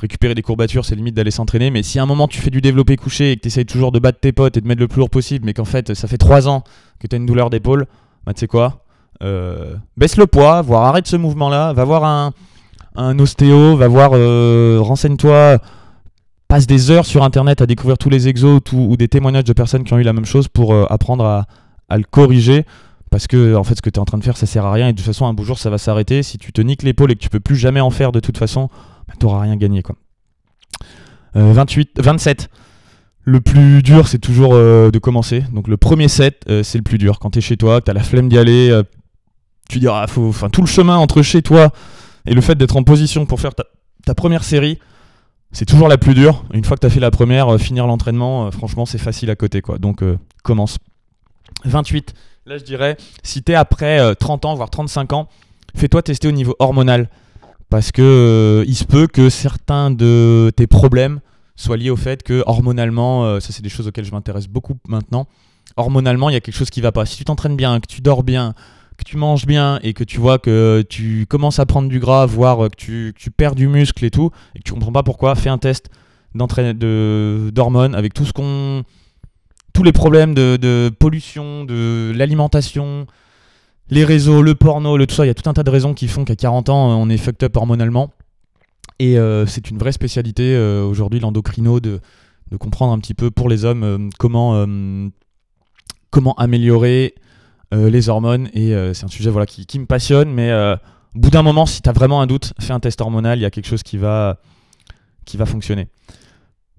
récupérer 0.00 0.34
des 0.34 0.42
courbatures 0.42 0.84
c'est 0.84 0.94
limite 0.94 1.14
d'aller 1.14 1.30
s'entraîner, 1.30 1.70
mais 1.70 1.82
si 1.82 1.98
à 1.98 2.02
un 2.02 2.06
moment 2.06 2.26
tu 2.26 2.40
fais 2.40 2.50
du 2.50 2.60
développé 2.60 2.96
couché 2.96 3.32
et 3.32 3.36
que 3.36 3.42
tu 3.42 3.48
essayes 3.48 3.66
toujours 3.66 3.92
de 3.92 3.98
battre 3.98 4.20
tes 4.20 4.32
potes 4.32 4.56
et 4.56 4.60
de 4.60 4.66
mettre 4.66 4.80
le 4.80 4.88
plus 4.88 4.98
lourd 4.98 5.10
possible, 5.10 5.44
mais 5.44 5.54
qu'en 5.54 5.64
fait 5.64 5.94
ça 5.94 6.08
fait 6.08 6.18
3 6.18 6.48
ans 6.48 6.64
que 6.98 7.06
tu 7.06 7.14
as 7.14 7.18
une 7.18 7.26
douleur 7.26 7.50
d'épaule, 7.50 7.86
bah 8.26 8.34
tu 8.34 8.40
sais 8.40 8.46
quoi, 8.46 8.84
euh, 9.22 9.76
baisse 9.96 10.16
le 10.16 10.26
poids, 10.26 10.62
voire 10.62 10.84
arrête 10.84 11.06
ce 11.06 11.16
mouvement 11.16 11.48
là, 11.48 11.72
va 11.72 11.84
voir 11.84 12.04
un, 12.04 12.32
un 12.96 13.18
ostéo, 13.18 13.76
va 13.76 13.88
voir, 13.88 14.10
euh, 14.14 14.78
renseigne-toi, 14.80 15.58
passe 16.52 16.66
des 16.66 16.90
heures 16.90 17.06
sur 17.06 17.24
internet 17.24 17.62
à 17.62 17.66
découvrir 17.66 17.96
tous 17.96 18.10
les 18.10 18.28
exos 18.28 18.60
ou, 18.74 18.94
des 18.98 19.08
témoignages 19.08 19.44
de 19.44 19.54
personnes 19.54 19.84
qui 19.84 19.94
ont 19.94 19.98
eu 19.98 20.02
la 20.02 20.12
même 20.12 20.26
chose 20.26 20.48
pour 20.48 20.74
apprendre 20.92 21.24
à, 21.24 21.96
le 21.96 22.04
corriger. 22.04 22.66
Parce 23.10 23.26
que 23.26 23.54
en 23.54 23.64
fait 23.64 23.74
ce 23.74 23.80
que 23.80 23.88
tu 23.88 23.96
es 23.96 23.98
en 23.98 24.04
train 24.04 24.18
de 24.18 24.22
faire 24.22 24.36
ça 24.36 24.44
sert 24.44 24.66
à 24.66 24.70
rien. 24.70 24.88
Et 24.88 24.92
de 24.92 24.98
toute 24.98 25.06
façon 25.06 25.24
un 25.24 25.32
beau 25.32 25.44
jour 25.44 25.58
ça 25.58 25.70
va 25.70 25.78
s'arrêter. 25.78 26.22
Si 26.22 26.36
tu 26.36 26.52
te 26.52 26.60
niques 26.60 26.82
l'épaule 26.82 27.10
et 27.10 27.14
que 27.14 27.20
tu 27.20 27.30
peux 27.30 27.40
plus 27.40 27.56
jamais 27.56 27.80
en 27.80 27.88
faire 27.88 28.12
de 28.12 28.20
toute 28.20 28.36
façon 28.36 28.68
bah, 29.08 29.14
tu 29.18 29.24
n'auras 29.24 29.40
rien 29.40 29.56
gagné 29.56 29.80
quoi. 29.82 29.96
28 31.34 31.98
euh, 31.98 32.02
27 32.02 32.50
le 33.22 33.40
plus 33.40 33.82
dur 33.82 34.06
c'est 34.06 34.18
toujours 34.18 34.52
euh, 34.52 34.90
de 34.90 34.98
commencer. 34.98 35.44
Donc 35.54 35.68
le 35.68 35.78
premier 35.78 36.08
set 36.08 36.44
euh, 36.50 36.62
c'est 36.62 36.76
le 36.76 36.84
plus 36.84 36.98
dur. 36.98 37.18
Quand 37.18 37.30
tu 37.30 37.38
es 37.38 37.42
chez 37.42 37.56
toi 37.56 37.80
que 37.80 37.86
tu 37.86 37.90
as 37.90 37.94
la 37.94 38.02
flemme 38.02 38.28
d'y 38.28 38.36
aller 38.36 38.78
tu 39.70 39.78
diras 39.78 40.06
faut 40.06 40.28
enfin 40.28 40.50
tout 40.50 40.60
le 40.60 40.66
chemin 40.66 40.98
entre 40.98 41.22
chez 41.22 41.40
toi 41.40 41.70
et 42.26 42.34
le 42.34 42.42
fait 42.42 42.56
d'être 42.56 42.76
en 42.76 42.82
position 42.82 43.24
pour 43.24 43.40
faire 43.40 43.52
ta, 43.54 44.14
première 44.14 44.44
série 44.44 44.78
c'est 45.52 45.66
toujours 45.66 45.88
la 45.88 45.98
plus 45.98 46.14
dure. 46.14 46.44
Une 46.52 46.64
fois 46.64 46.76
que 46.76 46.86
tu 46.86 46.92
fait 46.92 47.00
la 47.00 47.10
première 47.10 47.60
finir 47.60 47.86
l'entraînement 47.86 48.50
franchement 48.50 48.86
c'est 48.86 48.98
facile 48.98 49.30
à 49.30 49.36
côté 49.36 49.60
quoi. 49.60 49.78
Donc 49.78 50.02
commence. 50.42 50.78
28 51.64 52.14
Là, 52.44 52.58
je 52.58 52.64
dirais, 52.64 52.96
si 53.22 53.44
tu 53.44 53.54
après 53.54 54.14
30 54.16 54.44
euh, 54.44 54.48
ans, 54.48 54.54
voire 54.54 54.68
35 54.68 55.12
ans, 55.12 55.28
fais-toi 55.76 56.02
tester 56.02 56.26
au 56.26 56.32
niveau 56.32 56.56
hormonal. 56.58 57.08
Parce 57.70 57.92
que 57.92 58.02
euh, 58.02 58.64
il 58.66 58.74
se 58.74 58.84
peut 58.84 59.06
que 59.06 59.30
certains 59.30 59.92
de 59.92 60.50
tes 60.56 60.66
problèmes 60.66 61.20
soient 61.54 61.76
liés 61.76 61.90
au 61.90 61.96
fait 61.96 62.24
que 62.24 62.42
hormonalement, 62.46 63.24
euh, 63.24 63.40
ça 63.40 63.52
c'est 63.52 63.62
des 63.62 63.68
choses 63.68 63.86
auxquelles 63.86 64.04
je 64.04 64.10
m'intéresse 64.10 64.48
beaucoup 64.48 64.74
maintenant, 64.88 65.28
hormonalement, 65.76 66.30
il 66.30 66.32
y 66.32 66.36
a 66.36 66.40
quelque 66.40 66.56
chose 66.56 66.70
qui 66.70 66.80
va 66.80 66.90
pas. 66.90 67.06
Si 67.06 67.16
tu 67.16 67.24
t'entraînes 67.24 67.56
bien, 67.56 67.78
que 67.78 67.86
tu 67.86 68.00
dors 68.00 68.24
bien, 68.24 68.54
que 69.02 69.08
tu 69.08 69.16
manges 69.16 69.46
bien 69.46 69.78
et 69.82 69.92
que 69.92 70.04
tu 70.04 70.18
vois 70.18 70.38
que 70.38 70.84
tu 70.88 71.26
commences 71.28 71.58
à 71.58 71.66
prendre 71.66 71.88
du 71.88 71.98
gras, 71.98 72.26
voire 72.26 72.68
que 72.70 72.76
tu, 72.76 73.14
tu 73.16 73.30
perds 73.30 73.54
du 73.54 73.68
muscle 73.68 74.04
et 74.04 74.10
tout, 74.10 74.30
et 74.54 74.58
que 74.58 74.64
tu 74.64 74.72
comprends 74.72 74.92
pas 74.92 75.02
pourquoi, 75.02 75.34
fais 75.34 75.50
un 75.50 75.58
test 75.58 75.90
d'hormones 76.34 77.94
avec 77.94 78.14
tout 78.14 78.24
ce 78.24 78.32
qu'on 78.32 78.84
tous 79.72 79.82
les 79.82 79.92
problèmes 79.92 80.34
de, 80.34 80.90
pollution, 80.98 81.64
de 81.64 82.12
l'alimentation, 82.14 83.06
les 83.90 84.04
réseaux, 84.04 84.42
le 84.42 84.54
porno, 84.54 84.96
le 84.96 85.06
tout 85.06 85.14
ça, 85.14 85.24
il 85.24 85.28
y 85.28 85.30
a 85.30 85.34
tout 85.34 85.48
un 85.48 85.54
tas 85.54 85.62
de 85.62 85.70
raisons 85.70 85.94
qui 85.94 86.08
font 86.08 86.24
qu'à 86.24 86.36
40 86.36 86.68
ans, 86.68 87.00
on 87.00 87.08
est 87.08 87.16
fucked 87.16 87.42
up 87.42 87.56
hormonalement. 87.56 88.10
Et 88.98 89.18
euh, 89.18 89.46
c'est 89.46 89.70
une 89.70 89.78
vraie 89.78 89.92
spécialité 89.92 90.54
euh, 90.54 90.84
aujourd'hui, 90.84 91.20
l'endocrino, 91.20 91.80
de, 91.80 92.00
comprendre 92.60 92.92
un 92.92 92.98
petit 92.98 93.14
peu 93.14 93.30
pour 93.30 93.48
les 93.48 93.64
hommes 93.64 93.82
euh, 93.82 93.98
comment, 94.18 94.66
comment 96.10 96.34
améliorer 96.34 97.14
les 97.72 98.08
hormones. 98.08 98.48
Et 98.54 98.74
c'est 98.94 99.04
un 99.04 99.08
sujet 99.08 99.30
voilà, 99.30 99.46
qui, 99.46 99.78
me 99.78 99.86
passionne, 99.86 100.30
mais 100.30 100.52
au 100.52 101.18
bout 101.18 101.30
d'un 101.30 101.42
moment, 101.42 101.66
si 101.66 101.82
tu 101.82 101.88
as 101.88 101.92
vraiment 101.92 102.20
un 102.20 102.26
doute, 102.26 102.52
fais 102.60 102.72
un 102.72 102.80
test 102.80 103.00
hormonal, 103.00 103.38
il 103.38 103.42
y 103.42 103.46
a 103.46 103.50
quelque 103.50 103.68
chose 103.68 103.82
qui 103.82 103.96
va, 103.96 104.38
qui 105.24 105.38
fonctionner. 105.38 105.88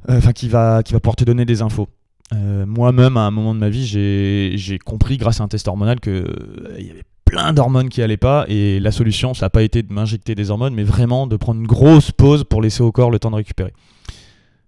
Enfin, 0.07 0.33
qui, 0.33 0.49
va, 0.49 0.83
qui 0.83 0.93
pouvoir 0.93 1.15
te 1.15 1.23
donner 1.23 1.45
des 1.45 1.61
infos. 1.61 1.87
Euh, 2.33 2.65
moi-même, 2.65 3.17
à 3.17 3.21
un 3.21 3.31
moment 3.31 3.53
de 3.53 3.59
ma 3.59 3.69
vie, 3.69 3.85
j'ai 3.85 4.79
compris 4.79 5.17
grâce 5.17 5.41
à 5.41 5.43
un 5.43 5.47
test 5.47 5.67
hormonal 5.67 5.99
qu'il 5.99 6.13
euh, 6.13 6.77
y 6.79 6.89
avait 6.89 7.03
plein 7.25 7.53
d'hormones 7.53 7.89
qui 7.89 8.01
allaient 8.01 8.17
pas 8.17 8.45
et 8.47 8.79
la 8.79 8.91
solution, 8.91 9.33
ça 9.33 9.45
n'a 9.45 9.49
pas 9.49 9.63
été 9.63 9.81
de 9.81 9.91
m'injecter 9.91 10.35
des 10.35 10.51
hormones, 10.51 10.73
mais 10.73 10.83
vraiment 10.83 11.25
de 11.27 11.35
prendre 11.35 11.59
une 11.59 11.67
grosse 11.67 12.11
pause 12.11 12.43
pour 12.43 12.61
laisser 12.61 12.83
au 12.83 12.91
corps 12.91 13.11
le 13.11 13.19
temps 13.19 13.31
de 13.31 13.35
récupérer. 13.35 13.73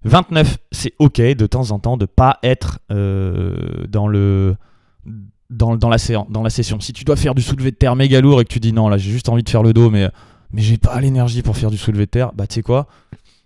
29, 0.04 0.58
c'est 0.72 0.94
ok 1.00 1.20
de 1.20 1.48
temps 1.48 1.72
en 1.72 1.80
temps 1.80 1.98
de 1.98 2.06
pas 2.06 2.40
être 2.44 2.80
euh, 2.92 3.86
dans 3.88 4.08
le 4.08 4.56
dans, 5.50 5.90
la, 5.90 5.98
session. 5.98 6.80
Si 6.80 6.94
tu 6.94 7.04
dois 7.04 7.16
faire 7.16 7.36
du 7.36 7.42
soulevé 7.42 7.72
de 7.72 7.76
terre 7.76 7.96
méga 7.96 8.22
lourd 8.22 8.42
et 8.42 8.46
que 8.46 8.54
tu 8.54 8.60
dis 8.60 8.74
non, 8.74 8.90
là 8.90 8.98
j'ai 8.98 9.12
juste 9.12 9.30
envie 9.30 9.44
de 9.44 9.50
faire 9.50 9.64
le 9.64 9.74
dos, 9.74 9.90
mais, 9.90 10.10
mais 10.52 10.62
j'ai 10.62 10.78
pas 10.78 11.00
l'énergie 11.00 11.42
pour 11.42 11.58
faire 11.58 11.72
du 11.72 11.78
soulevé 11.78 12.06
de 12.06 12.12
terre, 12.12 12.32
bah 12.34 12.48
tu 12.48 12.56
sais 12.56 12.62
quoi? 12.62 12.88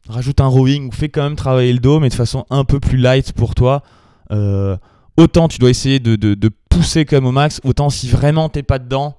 Rajoute 0.07 0.41
un 0.41 0.47
rowing 0.47 0.87
ou 0.87 0.91
fais 0.91 1.09
quand 1.09 1.23
même 1.23 1.35
travailler 1.35 1.73
le 1.73 1.79
dos, 1.79 1.99
mais 1.99 2.09
de 2.09 2.13
façon 2.13 2.45
un 2.49 2.63
peu 2.63 2.79
plus 2.79 2.97
light 2.97 3.33
pour 3.33 3.53
toi. 3.53 3.83
Euh, 4.31 4.77
autant 5.17 5.47
tu 5.47 5.59
dois 5.59 5.69
essayer 5.69 5.99
de, 5.99 6.15
de, 6.15 6.49
pousser 6.69 7.03
comme 7.03 7.25
au 7.25 7.31
max, 7.31 7.59
autant 7.63 7.89
si 7.89 8.07
vraiment 8.07 8.47
t'es 8.47 8.63
pas 8.63 8.79
dedans, 8.79 9.17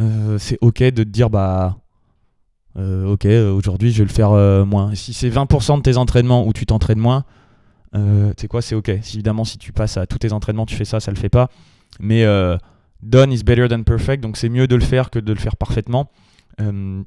euh, 0.00 0.38
c'est 0.38 0.58
ok 0.60 0.82
de 0.82 1.04
te 1.04 1.08
dire 1.08 1.30
bah 1.30 1.76
euh, 2.78 3.12
ok 3.12 3.26
aujourd'hui 3.26 3.92
je 3.92 3.98
vais 3.98 4.08
le 4.08 4.12
faire 4.12 4.30
moins. 4.66 4.94
si 4.94 5.14
c'est 5.14 5.28
20% 5.28 5.76
de 5.76 5.82
tes 5.82 5.96
entraînements 5.98 6.46
où 6.46 6.52
tu 6.52 6.66
t'entraînes 6.66 6.98
moins, 6.98 7.24
tu 7.94 8.00
sais 8.38 8.48
quoi 8.48 8.60
c'est 8.60 8.74
ok. 8.74 8.88
évidemment 8.88 9.44
si 9.44 9.56
tu 9.58 9.72
passes 9.72 9.96
à 9.96 10.06
tous 10.06 10.18
tes 10.18 10.32
entraînements 10.32 10.66
tu 10.66 10.74
fais 10.74 10.84
ça, 10.84 11.00
ça 11.00 11.12
le 11.12 11.16
fait 11.16 11.28
pas. 11.28 11.48
Mais 12.00 12.24
euh, 12.24 12.56
done 13.02 13.32
is 13.32 13.42
better 13.42 13.68
than 13.68 13.82
perfect, 13.82 14.22
donc 14.22 14.36
c'est 14.36 14.48
mieux 14.48 14.66
de 14.66 14.74
le 14.74 14.84
faire 14.84 15.10
que 15.10 15.18
de 15.18 15.32
le 15.32 15.38
faire 15.38 15.56
parfaitement. 15.56 16.10
Euh, 16.60 17.02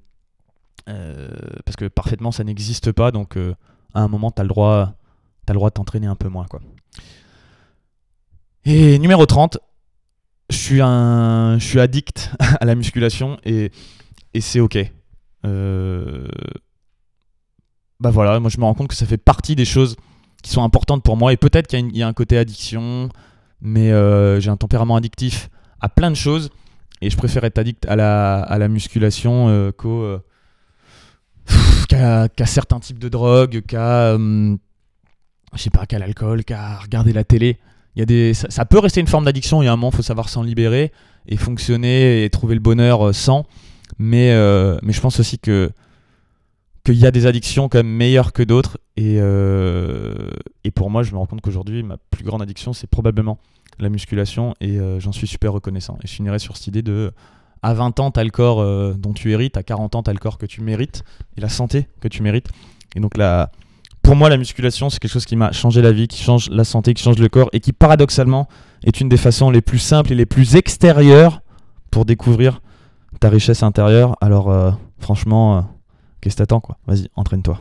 euh, 0.88 1.30
parce 1.66 1.76
que 1.76 1.86
parfaitement, 1.86 2.32
ça 2.32 2.44
n'existe 2.44 2.92
pas, 2.92 3.12
donc 3.12 3.38
à 3.94 4.02
un 4.02 4.08
moment, 4.08 4.32
tu 4.32 4.42
as 4.42 4.44
le 4.44 4.50
droit, 4.50 4.94
le 5.48 5.54
droit 5.54 5.70
de 5.70 5.74
t'entraîner 5.74 6.08
un 6.08 6.16
peu 6.16 6.30
moins. 6.30 6.46
Quoi. 6.46 6.62
Et 8.66 9.00
numéro 9.00 9.26
30, 9.26 9.58
je 10.50 10.58
suis, 10.58 10.82
un, 10.82 11.58
je 11.60 11.66
suis 11.66 11.80
addict 11.80 12.32
à 12.40 12.66
la 12.66 12.76
musculation 12.76 13.40
et, 13.44 13.72
et 14.34 14.42
c'est 14.42 14.60
ok. 14.60 14.78
bah 15.44 15.50
voilà, 18.12 18.40
moi 18.40 18.50
je 18.50 18.58
me 18.58 18.64
rends 18.64 18.74
compte 18.74 18.88
que 18.90 18.96
ça 18.96 19.06
fait 19.06 19.18
partie 19.18 19.56
des 19.56 19.66
choses 19.66 19.96
qui 20.42 20.52
sont 20.52 20.64
importantes 20.64 21.04
pour 21.04 21.18
moi 21.18 21.34
et 21.34 21.38
peut-être 21.38 21.68
qu'il 21.68 21.96
y, 21.96 22.04
a 22.04 22.08
un 22.08 22.14
côté 22.14 22.38
addiction, 22.38 23.10
mais 23.62 23.92
euh, 23.92 24.40
j'ai 24.40 24.50
un 24.50 24.58
tempérament 24.58 24.96
addictif 24.96 25.50
à 25.82 25.90
plein 25.90 26.10
de 26.10 26.16
choses 26.16 26.50
et 27.02 27.10
je 27.10 27.18
préfère 27.18 27.44
être 27.44 27.58
addict 27.58 27.86
à 27.88 27.96
la, 27.96 28.42
à 28.42 28.58
la 28.58 28.68
musculation 28.68 29.50
euh, 29.50 29.72
euh, 29.86 30.20
qu'à 31.88 32.46
certains 32.46 32.80
types 32.80 33.00
de 33.00 33.10
drogues, 33.10 33.62
qu'à 33.66 34.18
qu'à 35.88 36.00
l'alcool, 36.00 36.44
qu'à 36.44 36.78
regarder 36.78 37.14
la 37.14 37.24
télé. 37.24 37.58
Y 37.96 38.02
a 38.04 38.06
des, 38.06 38.34
ça, 38.34 38.66
peut 38.66 38.80
rester 38.80 39.02
une 39.02 39.08
forme 39.08 39.26
d'addiction, 39.26 39.62
il 39.62 39.66
y 39.66 39.68
a 39.68 39.74
un 39.74 39.76
moment, 39.76 39.90
il 39.92 39.96
faut 39.96 40.04
savoir 40.04 40.30
s'en 40.30 40.44
libérer 40.44 40.92
et 41.28 41.38
fonctionner 41.38 42.24
et 42.24 42.30
trouver 42.30 42.54
le 42.54 42.62
bonheur 42.62 43.14
sans. 43.16 43.46
Mais, 43.98 44.32
mais 44.84 44.94
je 44.94 45.02
pense 45.02 45.20
aussi 45.20 45.40
que 45.40 45.72
qu'il 46.84 46.96
y 46.96 47.06
a 47.06 47.12
des 47.12 47.26
addictions 47.26 47.70
quand 47.70 47.80
même 47.80 47.88
meilleures 47.88 48.34
que 48.34 48.44
d'autres. 48.44 48.78
Et, 48.98 49.18
euh, 49.20 50.30
et 50.64 50.72
pour 50.72 50.90
moi, 50.90 51.04
je 51.04 51.12
me 51.12 51.18
rends 51.18 51.26
compte 51.26 51.42
qu'aujourd'hui, 51.42 51.84
ma 51.84 51.98
plus 52.10 52.24
grande 52.24 52.42
addiction, 52.42 52.74
c'est 52.74 52.88
probablement 52.88 53.40
la 53.80 53.90
musculation. 53.90 54.54
Et 54.62 54.80
euh, 54.80 55.00
j'en 55.00 55.12
suis 55.12 55.28
super 55.28 55.54
reconnaissant. 55.54 55.98
Et 56.04 56.08
je 56.08 56.14
finirai 56.14 56.40
sur 56.40 56.58
cette 56.58 56.68
idée 56.68 56.82
de 56.82 57.12
à 57.62 57.74
20 57.74 58.00
ans, 58.00 58.12
tu 58.12 58.20
as 58.20 58.24
le 58.24 58.30
corps 58.30 58.62
euh, 58.62 58.94
dont 58.98 59.12
tu 59.12 59.32
hérites, 59.34 59.58
à 59.58 59.64
40 59.64 59.96
ans, 59.96 60.04
tu 60.04 60.10
as 60.10 60.14
le 60.14 60.20
corps 60.20 60.38
que 60.38 60.46
tu 60.46 60.62
mérites, 60.62 61.04
et 61.36 61.42
la 61.42 61.50
santé 61.50 61.90
que 62.00 62.08
tu 62.08 62.24
mérites. 62.24 62.48
Et 62.96 63.02
donc 63.02 63.18
là, 63.18 63.52
pour 64.02 64.16
moi, 64.16 64.30
la 64.30 64.38
musculation, 64.38 64.90
c'est 64.90 65.00
quelque 65.00 65.12
chose 65.12 65.26
qui 65.26 65.36
m'a 65.36 65.52
changé 65.52 65.82
la 65.82 65.92
vie, 65.92 66.08
qui 66.08 66.24
change 66.24 66.50
la 66.50 66.64
santé, 66.64 66.94
qui 66.94 67.04
change 67.04 67.18
le 67.18 67.28
corps, 67.28 67.50
et 67.52 67.60
qui 67.60 67.74
paradoxalement 67.74 68.48
est 68.86 69.02
une 69.02 69.10
des 69.10 69.18
façons 69.18 69.50
les 69.50 69.62
plus 69.62 69.80
simples 69.80 70.14
et 70.14 70.16
les 70.16 70.26
plus 70.26 70.56
extérieures 70.56 71.42
pour 71.92 72.06
découvrir 72.06 72.62
ta 73.20 73.30
richesse 73.30 73.62
intérieure. 73.62 74.16
Alors 74.22 74.78
franchement 75.00 75.68
Qu'est-ce 76.22 76.36
que 76.36 76.40
t'attends 76.40 76.60
quoi? 76.60 76.78
Vas-y, 76.88 77.08
entraîne-toi. 77.16 77.60